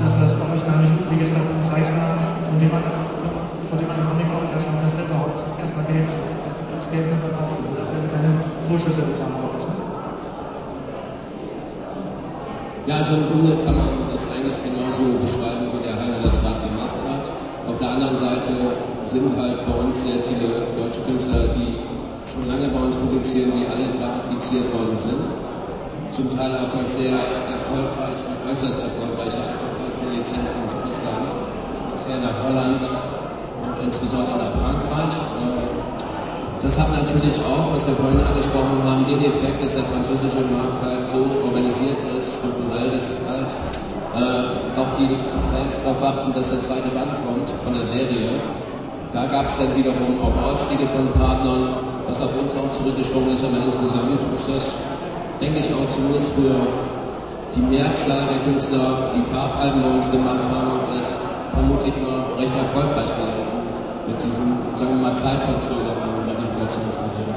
dass 0.00 0.24
das 0.24 0.32
bei 0.40 0.46
euch 0.56 0.64
gar 0.64 0.80
nicht 0.80 0.96
üblich 1.04 1.20
ist, 1.20 1.36
dass 1.36 1.44
ein 1.44 1.60
Zeichner, 1.60 2.16
von 2.48 2.56
dem 2.56 2.72
man, 2.72 2.80
von 3.68 3.76
dem 3.76 3.88
man 3.92 4.00
Comic 4.08 4.28
auch 4.32 4.48
erscheint, 4.56 4.80
dass 4.80 4.96
der 4.96 5.04
überhaupt 5.04 5.36
erstmal 5.60 5.84
Geld 5.92 6.08
zieht 6.08 6.33
das 6.94 7.02
Geld 7.02 7.10
nur 7.10 7.18
verkauft 7.18 7.58
dass 7.74 7.90
wir 7.90 8.06
keine 8.06 8.30
Vorschüsse 8.70 9.02
bezahlen 9.02 9.34
wollen. 9.42 9.66
Ja, 12.86 13.02
also 13.02 13.18
im 13.18 13.24
Grunde 13.32 13.64
kann 13.64 13.74
man 13.74 14.06
das 14.12 14.28
eigentlich 14.30 14.60
genauso 14.62 15.18
beschreiben, 15.18 15.72
wie 15.74 15.82
der 15.82 15.96
Heiner 15.98 16.20
das 16.22 16.38
gerade 16.38 16.62
gemacht 16.68 17.00
hat. 17.02 17.24
Auf 17.66 17.78
der 17.80 17.90
anderen 17.96 18.16
Seite 18.16 18.52
sind 19.08 19.32
halt 19.40 19.64
bei 19.64 19.74
uns 19.74 20.04
sehr 20.04 20.20
viele 20.28 20.68
deutsche 20.76 21.00
Künstler, 21.08 21.50
die 21.56 21.80
schon 22.28 22.46
lange 22.46 22.68
bei 22.68 22.78
uns 22.78 22.94
publizieren, 22.94 23.56
die 23.56 23.66
alle 23.66 23.88
gratifiziert 23.96 24.68
worden 24.70 24.94
sind. 24.94 25.24
Zum 26.12 26.30
Teil 26.36 26.52
auch 26.60 26.70
durch 26.76 26.86
sehr 26.86 27.16
erfolgreich 27.16 28.20
und 28.28 28.38
äußerst 28.46 28.78
erfolgreiche 28.84 29.40
von 29.40 30.12
Lizenzen 30.12 30.62
ins 30.62 30.76
Ausland, 30.78 31.26
speziell 31.74 32.20
nach 32.20 32.38
Holland 32.44 32.84
und 32.84 33.74
insbesondere 33.82 34.38
nach 34.38 34.54
Frankreich. 34.60 35.14
Das 36.64 36.80
hat 36.80 36.88
natürlich 36.96 37.36
auch, 37.44 37.76
was 37.76 37.84
wir 37.84 37.92
vorhin 37.92 38.24
angesprochen 38.24 38.80
haben, 38.88 39.04
den 39.04 39.20
Effekt, 39.20 39.60
dass 39.60 39.76
der 39.76 39.84
französische 39.84 40.40
Markt 40.48 40.80
halt 40.80 41.04
so 41.12 41.20
organisiert 41.44 42.00
ist, 42.16 42.40
strukturell, 42.40 42.88
dass 42.88 43.20
halt 43.28 43.52
äh, 44.16 44.80
auch 44.80 44.88
die 44.96 45.12
Fans 45.52 45.84
darauf 45.84 46.00
warten, 46.00 46.32
dass 46.32 46.56
der 46.56 46.64
zweite 46.64 46.88
Band 46.96 47.20
kommt 47.20 47.44
von 47.60 47.76
der 47.76 47.84
Serie. 47.84 48.40
Da 49.12 49.28
gab 49.28 49.44
es 49.44 49.60
dann 49.60 49.76
wiederum 49.76 50.16
auch 50.24 50.32
Ausstiege 50.40 50.88
von 50.88 51.04
Partnern, 51.12 51.84
was 52.08 52.24
auf 52.24 52.32
uns 52.32 52.56
auch 52.56 52.72
zurückgeschoben 52.72 53.28
ist, 53.36 53.44
aber 53.44 53.60
insgesamt 53.60 54.16
ist 54.32 54.48
das, 54.48 54.64
denke 55.44 55.60
ich, 55.60 55.68
auch 55.68 55.84
zumindest 55.92 56.32
für 56.32 56.64
die 57.52 57.64
Mehrzahl 57.76 58.24
der 58.24 58.40
Künstler, 58.48 59.12
die 59.12 59.24
Farbalben 59.28 59.84
bei 59.84 60.00
uns 60.00 60.08
gemacht 60.08 60.48
haben, 60.48 60.80
ist 60.96 61.12
vermutlich 61.52 61.92
mal 62.00 62.24
recht 62.40 62.56
erfolgreich 62.56 63.12
gelaufen 63.12 63.68
mit 64.08 64.16
diesem, 64.16 64.64
sagen 64.80 64.96
wir 64.96 65.12
mal, 65.12 65.14
Zeitverzögerung. 65.14 66.23
Kommunikationsmodell. 66.44 67.32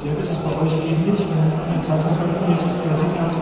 Dirk, 0.00 0.18
ist 0.18 0.32
es 0.32 0.40
bei 0.40 0.52
euch 0.56 0.74
ähnlich, 0.88 1.20
wenn 1.20 1.52
eine 1.68 1.80
Zeitung 1.84 2.16
veröffentlicht, 2.16 2.64
wer 2.64 2.94
sieht 2.96 3.12
was 3.20 3.36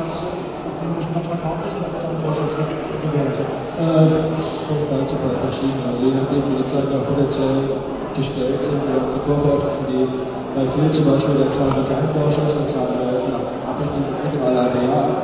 dem 0.83 0.93
Geschmack 0.99 1.25
verkauft 1.25 1.63
ist, 1.71 1.79
oder 1.79 1.89
wird 1.95 2.03
dann 2.03 2.17
Vorschuss 2.19 2.59
gewährleistet? 2.59 3.47
Äh, 3.79 4.11
von 4.67 4.79
Fall 4.91 5.05
zu 5.07 5.15
Fall 5.15 5.37
verschieden. 5.47 5.79
Also 5.87 6.01
je 6.03 6.13
nachdem, 6.19 6.43
wie 6.51 6.59
die 6.59 6.67
Zeitungen 6.67 7.07
potenziell 7.07 7.87
gestellt 8.19 8.61
sind 8.61 8.83
oder 8.83 9.07
zuvor 9.15 9.39
veröffentlichen 9.47 9.87
die 9.89 10.05
bei 10.59 10.67
Phil 10.67 10.91
zum 10.91 11.07
Beispiel, 11.07 11.39
da 11.39 11.47
zahlen 11.47 11.79
wir 11.79 11.87
keinen 11.87 12.11
Vorschuss, 12.11 12.51
da 12.59 12.65
zahlen 12.67 12.99
wir 12.99 13.39
Abrechnung 13.71 14.11
alle 14.43 14.59
halbe 14.67 14.83
Jahr. 14.83 15.23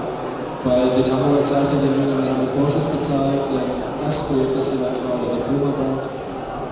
Bei 0.62 0.86
den 0.94 1.06
Hamburger 1.10 1.42
Zeichnern, 1.42 1.82
die 1.82 1.90
wir 1.90 2.30
haben 2.30 2.46
wir 2.46 2.52
Vorschuss 2.54 2.86
bezahlt, 2.94 3.42
der 3.50 3.66
Erstprojekt, 4.06 4.54
das 4.54 4.70
jeweils 4.70 5.02
war, 5.02 5.18
oder 5.18 5.34
der 5.34 5.50
Blumenbank, 5.50 6.00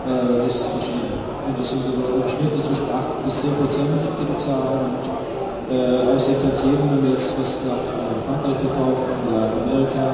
äh, 0.07 0.47
ist 0.47 0.55
es 0.55 0.69
verschieden. 0.71 1.34
Und 1.45 1.61
das 1.61 1.69
sind 1.71 1.85
im 1.85 2.25
Schnitt 2.25 2.57
zwischen 2.57 2.89
8 2.89 3.21
bis 3.25 3.45
10 3.45 3.53
Prozent, 3.61 3.93
die 3.93 4.27
bezahlen. 4.33 4.97
Und 4.97 5.05
äh, 5.69 6.09
aus 6.09 6.25
den 6.25 6.41
Tantiemen, 6.41 6.89
wenn 6.89 7.03
wir 7.05 7.13
jetzt 7.13 7.37
was 7.37 7.69
nach 7.69 7.85
äh, 7.85 8.17
Frankreich 8.25 8.57
verkaufen 8.65 9.13
oder 9.29 9.53
Amerika, 9.53 10.13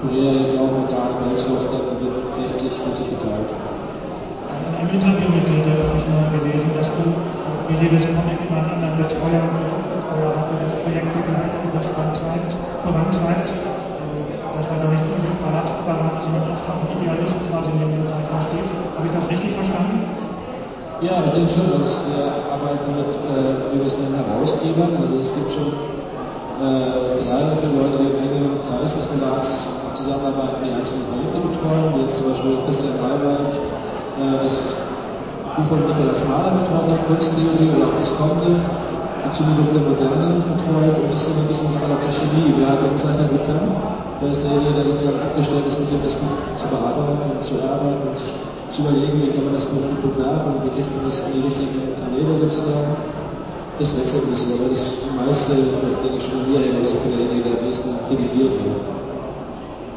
Korea 0.00 0.40
jetzt 0.40 0.56
auch 0.56 0.72
der 0.88 1.12
Weltschluss, 1.28 1.68
dann 1.68 1.92
wird 2.00 2.24
60, 2.24 2.72
40 2.72 3.20
geteilt. 3.20 3.52
Im 4.80 4.88
Interview 4.96 5.28
mit 5.28 5.44
dir 5.44 5.76
habe 5.76 5.96
ich 6.00 6.08
mal 6.08 6.32
gelesen, 6.32 6.72
dass 6.72 6.88
du 6.88 7.04
für 7.04 7.76
jedes 7.76 8.08
Comic 8.08 8.40
immer 8.48 8.64
einen 8.64 8.80
anderen 8.80 8.96
Betreuer, 8.96 9.44
Betreuer 9.44 10.30
hast, 10.40 10.48
der 10.48 10.60
das 10.64 10.74
Projekt 10.80 11.10
begleitet, 11.12 11.68
das 11.76 11.86
vorantreibt, 11.92 12.56
vorantreibt 12.80 13.52
dass 14.60 14.70
er 14.72 14.84
da 14.84 14.92
nicht 14.92 15.04
unbedingt 15.08 15.40
Verlagsapparat, 15.40 16.20
sondern 16.20 16.52
einfach 16.52 16.76
ein 16.76 17.00
Idealist 17.00 17.48
quasi 17.48 17.70
neben 17.80 17.96
dem 17.96 18.04
Zeichner 18.04 18.44
steht. 18.44 18.68
Habe 18.92 19.06
ich 19.08 19.12
das 19.16 19.30
richtig 19.30 19.56
verstanden? 19.56 20.19
Ja, 21.00 21.16
ich 21.24 21.32
denke 21.32 21.48
schon, 21.48 21.64
dass 21.80 22.04
wir 22.12 22.28
arbeiten 22.52 22.92
mit, 22.92 23.08
äh, 23.08 23.72
nennen, 23.72 24.20
Herausgebern. 24.20 25.00
Also 25.00 25.16
es 25.16 25.32
gibt 25.32 25.48
schon 25.48 25.72
äh, 26.60 27.16
drei 27.16 27.40
oder 27.40 27.56
vier 27.56 27.72
Leute, 27.72 28.04
die 28.04 28.12
im 28.12 28.20
engeren 28.20 28.60
Kreis 28.68 29.00
des 29.00 29.08
Verlags 29.08 29.80
zusammenarbeiten, 29.96 30.60
die 30.60 30.76
einzelne 30.76 31.08
Projekte 31.08 31.40
betreuen, 31.40 31.88
wie 31.96 32.04
jetzt 32.04 32.20
zum 32.20 32.28
Beispiel 32.28 32.52
Christian 32.68 33.00
Maywald 33.00 33.48
äh, 33.48 34.44
das 34.44 34.76
Buch 35.56 35.72
von 35.72 35.88
Nikolaus 35.88 36.20
Mahler 36.28 36.68
betreut 36.68 36.92
hat, 36.92 37.00
Kunsttheorie 37.08 37.72
oder 37.80 37.88
auch 37.88 37.96
das 37.96 38.12
kommende, 38.20 38.60
Zumutung 39.28 39.68
der 39.76 39.84
Moderne 39.84 40.40
betreut 40.48 40.96
und 40.96 41.12
das 41.12 41.28
ist 41.28 41.36
ein 41.36 41.46
bisschen 41.46 41.68
die 41.70 41.78
der 41.78 42.12
Chemie. 42.12 42.50
Wer 42.56 42.68
hat 42.72 42.80
den 42.80 42.96
Zeichner 42.96 43.28
gut 43.28 43.44
kann, 43.44 43.62
wer 44.18 44.32
ist 44.32 44.42
derjenige, 44.42 44.80
der 44.80 44.86
sozusagen 44.90 45.20
abgestellt 45.20 45.66
ist, 45.68 45.78
mit 45.78 45.88
dem 45.92 46.02
das 46.02 46.16
Buch 46.16 46.40
zu 46.56 46.66
bearbeiten 46.72 47.36
und 47.36 47.40
zu 47.44 47.60
erarbeiten 47.60 48.10
und 48.10 48.16
zu 48.16 48.78
überlegen, 48.82 49.20
wie 49.20 49.30
kann 49.30 49.44
man 49.46 49.54
das 49.54 49.68
gut 49.68 49.86
bewerben 50.02 50.56
und 50.56 50.60
wie 50.64 50.72
kriegt 50.72 50.90
man 50.96 51.04
das 51.04 51.20
in 51.28 51.30
die 51.36 51.44
richtigen 51.46 51.94
Kanäle 52.00 52.32
sozusagen. 52.42 52.96
Das 53.78 53.96
wechselt 53.96 54.24
ein 54.24 54.30
bisschen, 54.32 54.52
aber 54.60 54.68
das 54.72 54.84
meiste, 55.16 55.52
denke 55.56 56.16
ich, 56.16 56.24
schon 56.24 56.40
an 56.40 56.46
mir 56.52 56.60
hängen, 56.60 56.84
oder 56.84 56.92
ich 56.92 57.00
bin 57.00 57.12
derjenige, 57.16 57.44
der 57.44 57.54
am 57.60 57.64
besten 57.64 57.90
delegiert 58.10 58.56
wird. 58.60 59.09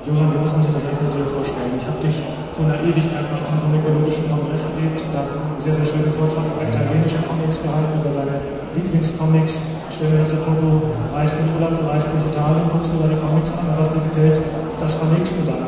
Johann, 0.04 0.36
muss 0.36 0.52
man 0.52 0.62
sich 0.68 0.76
das 0.76 0.84
mit 0.84 1.16
dir 1.16 1.24
vorstellen? 1.24 1.80
Ich 1.80 1.88
habe 1.88 1.96
dich 2.04 2.20
vor 2.52 2.68
einer 2.68 2.84
Ewigkeit 2.84 3.24
nach 3.24 3.40
dem 3.48 3.56
Comicologischen 3.64 4.28
Kongress 4.28 4.68
erlebt. 4.68 5.00
Da 5.16 5.24
hast 5.24 5.32
du 5.32 5.40
einen 5.40 5.56
sehr, 5.56 5.72
sehr 5.80 5.88
schönen 5.88 6.12
Vortrag 6.20 6.44
über 6.44 6.60
italienische 6.60 7.24
Comics 7.24 7.64
gehalten, 7.64 8.04
über 8.04 8.12
deine 8.12 8.36
Lieblingscomics. 8.76 9.64
Ich 9.88 9.96
stelle 9.96 10.12
mir 10.12 10.28
das 10.28 10.36
vor, 10.44 10.60
du 10.60 10.92
reist 11.16 11.40
in 11.40 11.48
Urlaub, 11.56 11.80
du 11.80 11.88
reist 11.88 12.12
in 12.12 12.20
Italien, 12.20 12.68
guckst 12.76 12.92
dir 12.92 13.00
deine 13.00 13.16
Comics 13.24 13.56
an, 13.56 13.64
was 13.80 13.88
dir 13.96 14.04
gefällt, 14.04 14.44
das 14.76 14.92
verlegst 15.00 15.40
du 15.40 15.42
dann. 15.48 15.64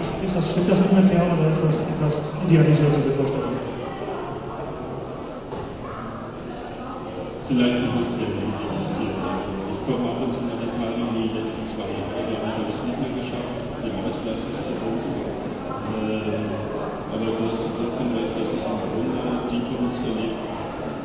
Ist, 0.00 0.24
ist 0.24 0.36
das, 0.36 0.44
stimmt 0.56 0.72
das 0.72 0.80
ungefähr 0.80 1.20
oder 1.36 1.44
ist 1.52 1.60
das 1.60 1.76
etwas 1.84 2.32
idealisiert, 2.48 2.96
diese 2.96 3.12
Vorstellung? 3.12 3.60
Vielleicht 7.44 7.76
ein 7.76 7.92
bisschen 7.92 8.40
idealisiert. 8.40 9.20
Ich 9.20 9.80
komme 9.84 10.08
ab 10.08 10.24
und 10.24 10.32
zu 10.32 10.40
nach 10.48 10.64
Italien, 10.64 11.12
die 11.12 11.36
letzten 11.36 11.60
zwei 11.60 11.92
Jahre, 11.92 12.25
habe 12.66 12.74
das 12.74 12.82
nicht 12.82 12.98
mehr 12.98 13.14
geschafft. 13.14 13.62
Die 13.78 13.94
Arbeitslast 13.94 14.50
ist 14.50 14.66
zu 14.66 14.74
groß. 14.82 15.06
Ähm, 15.06 16.50
aber 17.14 17.30
du 17.38 17.46
hast 17.46 17.62
insofern 17.62 18.10
recht, 18.18 18.34
dass 18.34 18.58
ich 18.58 18.66
im 18.66 18.82
Grunde 18.90 19.22
die 19.46 19.62
Comics 19.70 20.02
verlegt, 20.02 20.42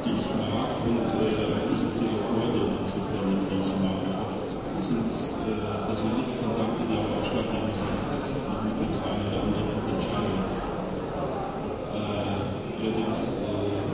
die 0.01 0.17
ich 0.17 0.29
mag 0.41 0.73
und 0.89 1.05
äh, 1.21 1.61
versuche 1.69 2.17
Vorbilder 2.33 2.81
zu 2.81 2.97
verlegen, 3.13 3.45
die 3.45 3.61
ich 3.61 3.77
mag. 3.77 4.01
Oft 4.25 4.41
sind 4.81 5.05
es 5.05 5.45
äh, 5.53 5.85
persönliche 5.85 6.33
Kontakte, 6.41 6.81
die 6.89 6.97
auch 6.97 7.21
ausschlaggebend 7.21 7.77
sind, 7.77 7.93
dass 8.09 8.33
ich 8.33 8.41
mich 8.41 8.73
für 8.81 8.89
das 8.89 9.05
eine 9.05 9.21
oder 9.29 9.45
andere 9.45 9.85
entscheide. 9.85 10.41
Äh, 11.93 12.41
allerdings 12.81 13.37
äh, 13.37 13.85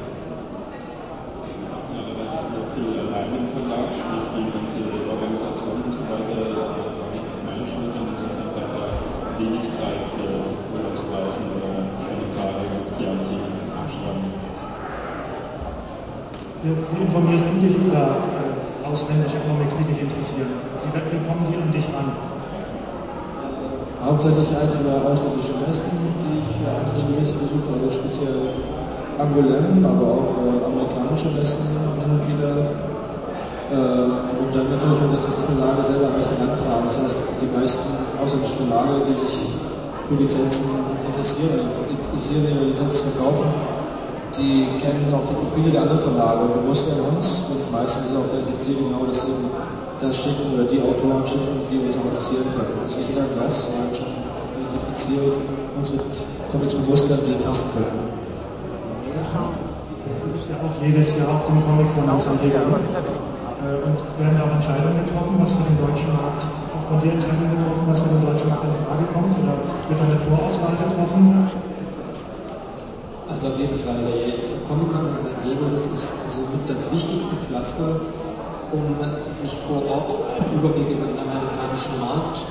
arbeite 2.00 2.32
ich 2.32 2.44
sehr 2.48 2.64
viel 2.72 2.96
allein 2.96 3.28
im 3.36 3.52
Verlag, 3.52 3.92
sprich 3.92 4.28
die 4.40 4.56
ganze 4.56 4.80
Organisation 5.12 5.84
und 5.84 5.92
so 5.92 6.08
weiter, 6.08 6.87
Schultern. 7.68 8.10
Insofern 8.16 8.50
bleibt 8.56 8.74
da 8.74 8.86
wenig 9.38 9.66
Zeit 9.70 10.02
für 10.16 10.32
Urlaubsreisen 10.74 11.46
oder 11.54 11.86
schöne 12.02 12.28
Tage 12.34 12.66
mit 12.74 12.90
Chianti 12.98 13.38
am 13.38 13.86
Strand. 13.86 14.26
Wie 16.64 17.02
informierst 17.06 17.46
du 17.54 17.56
dich 17.62 17.78
über 17.78 18.18
ausländische 18.82 19.38
Comics, 19.46 19.78
die 19.78 19.86
dich 19.94 20.02
interessieren? 20.02 20.58
Wie, 20.82 21.22
kommen 21.28 21.46
die 21.46 21.58
an 21.62 21.72
dich 21.72 21.86
ran? 21.94 22.10
Hauptsächlich 24.02 24.50
eigentlich 24.58 24.82
über 24.82 24.98
ausländische 25.06 25.54
Messen, 25.62 25.94
die 26.26 26.42
ich 26.42 26.58
eigentlich 26.66 26.96
regelmäßig 26.98 27.38
besuche, 27.38 27.70
also 27.78 27.92
speziell 27.92 28.38
Angoulême, 29.22 29.86
aber 29.86 30.06
auch 30.06 30.30
äh, 30.42 30.66
amerikanische 30.66 31.30
Messen 31.38 31.66
hin 32.02 32.10
und 32.10 32.24
wieder. 32.26 32.97
Äh, 33.68 33.76
und 33.76 34.50
dann 34.56 34.72
natürlich, 34.72 34.96
wenn 35.04 35.12
das 35.12 35.28
was 35.28 35.44
die 35.44 35.48
Verlage 35.52 35.84
selber 35.84 36.08
an 36.08 36.16
mich 36.16 36.30
herantragen. 36.32 36.88
Das 36.88 36.98
heißt, 37.04 37.20
die 37.44 37.52
meisten 37.52 37.88
ausländischen 38.16 38.64
Verlage, 38.64 39.04
die 39.12 39.16
sich 39.20 39.36
für 40.08 40.16
Lizenzen 40.16 40.88
interessieren, 41.04 41.68
interessieren 41.68 42.48
ihre 42.48 42.72
Lizenzen 42.72 43.12
verkaufen, 43.12 43.52
die 44.40 44.80
kennen 44.80 45.12
auch 45.12 45.28
die 45.28 45.36
Profile 45.36 45.72
der 45.76 45.82
anderen 45.84 46.00
Verlage 46.00 46.48
und 46.48 46.64
mustern 46.64 47.02
uns 47.12 47.52
und 47.52 47.68
meistens 47.74 48.08
ist 48.08 48.16
auch 48.16 48.32
relativ 48.32 48.56
zielgenau, 48.56 49.04
dass 49.04 49.28
sie 49.28 49.36
das 50.00 50.16
schicken 50.16 50.54
oder 50.56 50.64
die 50.72 50.80
Autoren 50.80 51.28
schicken, 51.28 51.68
die 51.68 51.84
uns 51.84 51.98
auch 52.00 52.08
interessieren 52.08 52.48
können. 52.56 52.78
Also 52.86 53.04
nicht 53.04 53.12
irgendwas, 53.12 53.68
sondern 53.68 53.92
schon 53.92 54.14
relativ 54.56 54.82
gezielt 54.88 55.36
uns 55.76 55.92
mit 55.92 56.08
Comics 56.52 56.74
bemustern, 56.74 57.20
die 57.28 57.36
passen 57.44 57.68
können. 57.76 58.16
Du 60.24 60.32
bist 60.32 60.48
ja 60.48 60.56
auch 60.56 60.76
jedes 60.80 61.18
Jahr 61.18 61.36
auf 61.36 61.48
dem 61.48 61.60
Comic-Con 61.66 62.08
in 62.08 62.20
San 62.20 62.40
Diego. 62.40 63.37
Äh, 63.58 63.82
und 63.90 63.98
werden 64.22 64.38
auch 64.38 64.54
Entscheidungen 64.54 65.02
getroffen, 65.02 65.42
was 65.42 65.58
für 65.58 65.66
den 65.66 65.82
deutschen 65.82 66.14
Markt, 66.14 66.46
auch 66.46 66.86
von 66.86 67.02
dir 67.02 67.18
Entscheidungen 67.18 67.58
getroffen, 67.58 67.90
was 67.90 68.00
für 68.06 68.14
den 68.14 68.22
deutschen 68.22 68.50
Markt 68.54 68.70
in 68.70 68.78
Frage 68.86 69.06
kommt? 69.10 69.34
Oder 69.34 69.58
wird 69.90 69.98
eine 69.98 70.20
Vorauswahl 70.22 70.78
getroffen? 70.78 71.50
Also 73.26 73.48
auf 73.50 73.58
jeden 73.58 73.78
Fall, 73.78 73.98
der 74.06 74.62
Comic-Con 74.62 75.10
in 75.10 75.18
San 75.18 75.34
Diego, 75.42 75.74
das 75.74 75.90
ist 75.90 76.38
somit 76.38 76.70
das 76.70 76.86
wichtigste 76.94 77.34
Pflaster, 77.34 77.98
um 78.70 78.94
sich 79.34 79.58
vor 79.66 79.82
Ort 79.90 80.10
einen 80.38 80.62
Überblick 80.62 80.94
über 80.94 81.10
den 81.10 81.18
amerikanischen 81.18 81.98
Markt 81.98 82.46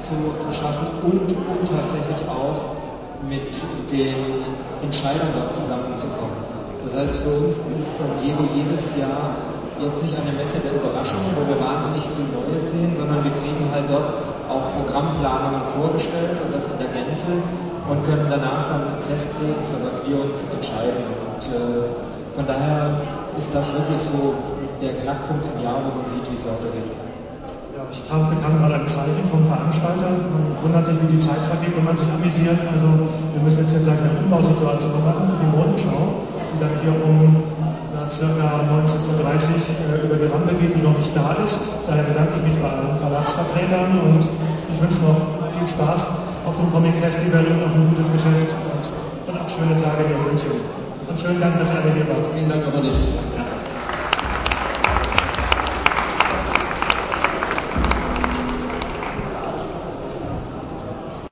zu 0.00 0.16
verschaffen 0.40 0.88
und 1.04 1.28
um 1.36 1.58
tatsächlich 1.68 2.24
auch 2.32 2.80
mit 3.28 3.52
den 3.92 4.40
Entscheidern 4.80 5.36
dort 5.36 5.52
zusammenzukommen. 5.52 6.40
Das 6.84 6.96
heißt, 6.96 7.16
für 7.28 7.44
uns 7.44 7.56
ist 7.58 7.98
San 7.98 8.12
Diego 8.22 8.44
jedes 8.54 8.96
Jahr 8.96 9.55
jetzt 9.80 10.00
nicht 10.00 10.16
eine 10.16 10.32
Messe 10.32 10.60
der 10.64 10.72
Überraschungen, 10.80 11.36
wo 11.36 11.44
wir 11.44 11.58
wahnsinnig 11.60 12.04
viel 12.08 12.28
Neues 12.32 12.72
sehen, 12.72 12.92
sondern 12.96 13.20
wir 13.24 13.34
kriegen 13.36 13.68
halt 13.68 13.88
dort 13.88 14.08
auch 14.48 14.72
Programmplanungen 14.78 15.64
vorgestellt 15.64 16.40
und 16.40 16.54
das 16.54 16.70
in 16.70 16.78
der 16.80 16.90
Gänze 16.96 17.36
und 17.86 17.98
können 18.02 18.26
danach 18.30 18.66
dann 18.70 18.84
festlegen, 18.98 19.60
für 19.68 19.78
was 19.84 20.02
wir 20.06 20.16
uns 20.18 20.46
entscheiden. 20.48 21.06
Und 21.06 21.42
äh, 21.50 21.86
von 22.34 22.44
daher 22.46 23.00
ist 23.36 23.52
das 23.54 23.70
wirklich 23.74 24.00
so 24.00 24.34
der 24.80 24.96
Knackpunkt 25.02 25.44
im 25.44 25.62
Jahr, 25.62 25.80
wo 25.84 26.02
man 26.02 26.06
sieht, 26.08 26.24
wie 26.30 26.36
es 26.36 26.44
weitergeht. 26.44 26.88
Ja, 27.76 27.84
ich 27.92 28.00
kam, 28.08 28.32
bekam 28.32 28.58
gerade 28.58 28.80
ein 28.80 28.88
Zeichen 28.88 29.24
vom 29.28 29.44
Veranstalter. 29.44 30.08
Man 30.08 30.44
wundert 30.64 30.84
sich, 30.88 30.96
wie 31.04 31.16
die 31.16 31.22
Zeit 31.22 31.40
vergeht, 31.52 31.76
wenn 31.76 31.84
man 31.84 31.96
sich 31.96 32.08
amüsiert. 32.08 32.58
Also 32.72 32.88
wir 33.36 33.42
müssen 33.44 33.60
jetzt 33.60 33.70
hier 33.76 33.84
gleich 33.84 34.00
eine 34.00 34.16
Umbausituation 34.24 34.96
machen 35.04 35.28
für 35.30 35.38
die 35.44 35.50
Modenschau, 35.52 36.24
die 36.52 36.58
dann 36.60 36.74
hier 36.80 36.96
um 36.96 37.55
ja, 37.94 38.10
circa 38.10 38.66
19.30 38.66 39.06
Uhr 39.06 39.22
äh, 39.94 40.06
über 40.06 40.16
die 40.16 40.26
Rampe 40.26 40.54
geht, 40.54 40.74
die 40.74 40.82
noch 40.82 40.96
nicht 40.96 41.14
da 41.14 41.36
ist. 41.42 41.84
Daher 41.86 42.04
bedanke 42.04 42.32
ich 42.38 42.42
mich 42.52 42.58
bei 42.62 42.68
allen 42.68 42.96
Verlagsvertretern 42.96 44.00
und 44.00 44.22
ich 44.72 44.78
wünsche 44.80 45.00
noch 45.02 45.50
viel 45.56 45.68
Spaß 45.68 46.00
auf 46.46 46.56
dem 46.56 46.72
Comic 46.72 46.94
Festival 46.96 47.44
und 47.44 47.60
noch 47.60 47.74
ein 47.74 47.88
gutes 47.90 48.10
Geschäft 48.12 48.50
und, 48.50 48.84
und 49.28 49.40
auch 49.40 49.48
schöne 49.48 49.76
Tage 49.80 50.06
hier 50.06 50.16
in 50.16 50.24
München. 50.24 50.52
Und 51.08 51.20
schönen 51.20 51.40
Dank, 51.40 51.58
dass 51.58 51.70
ihr 51.70 51.80
alle 51.80 51.92
hier 51.94 52.08
wart. 52.08 52.26
Vielen 52.34 52.48
Dank 52.48 52.62
auch 52.66 52.76
an 52.76 52.82
dich. 52.82 52.98
Ja. 53.36 53.44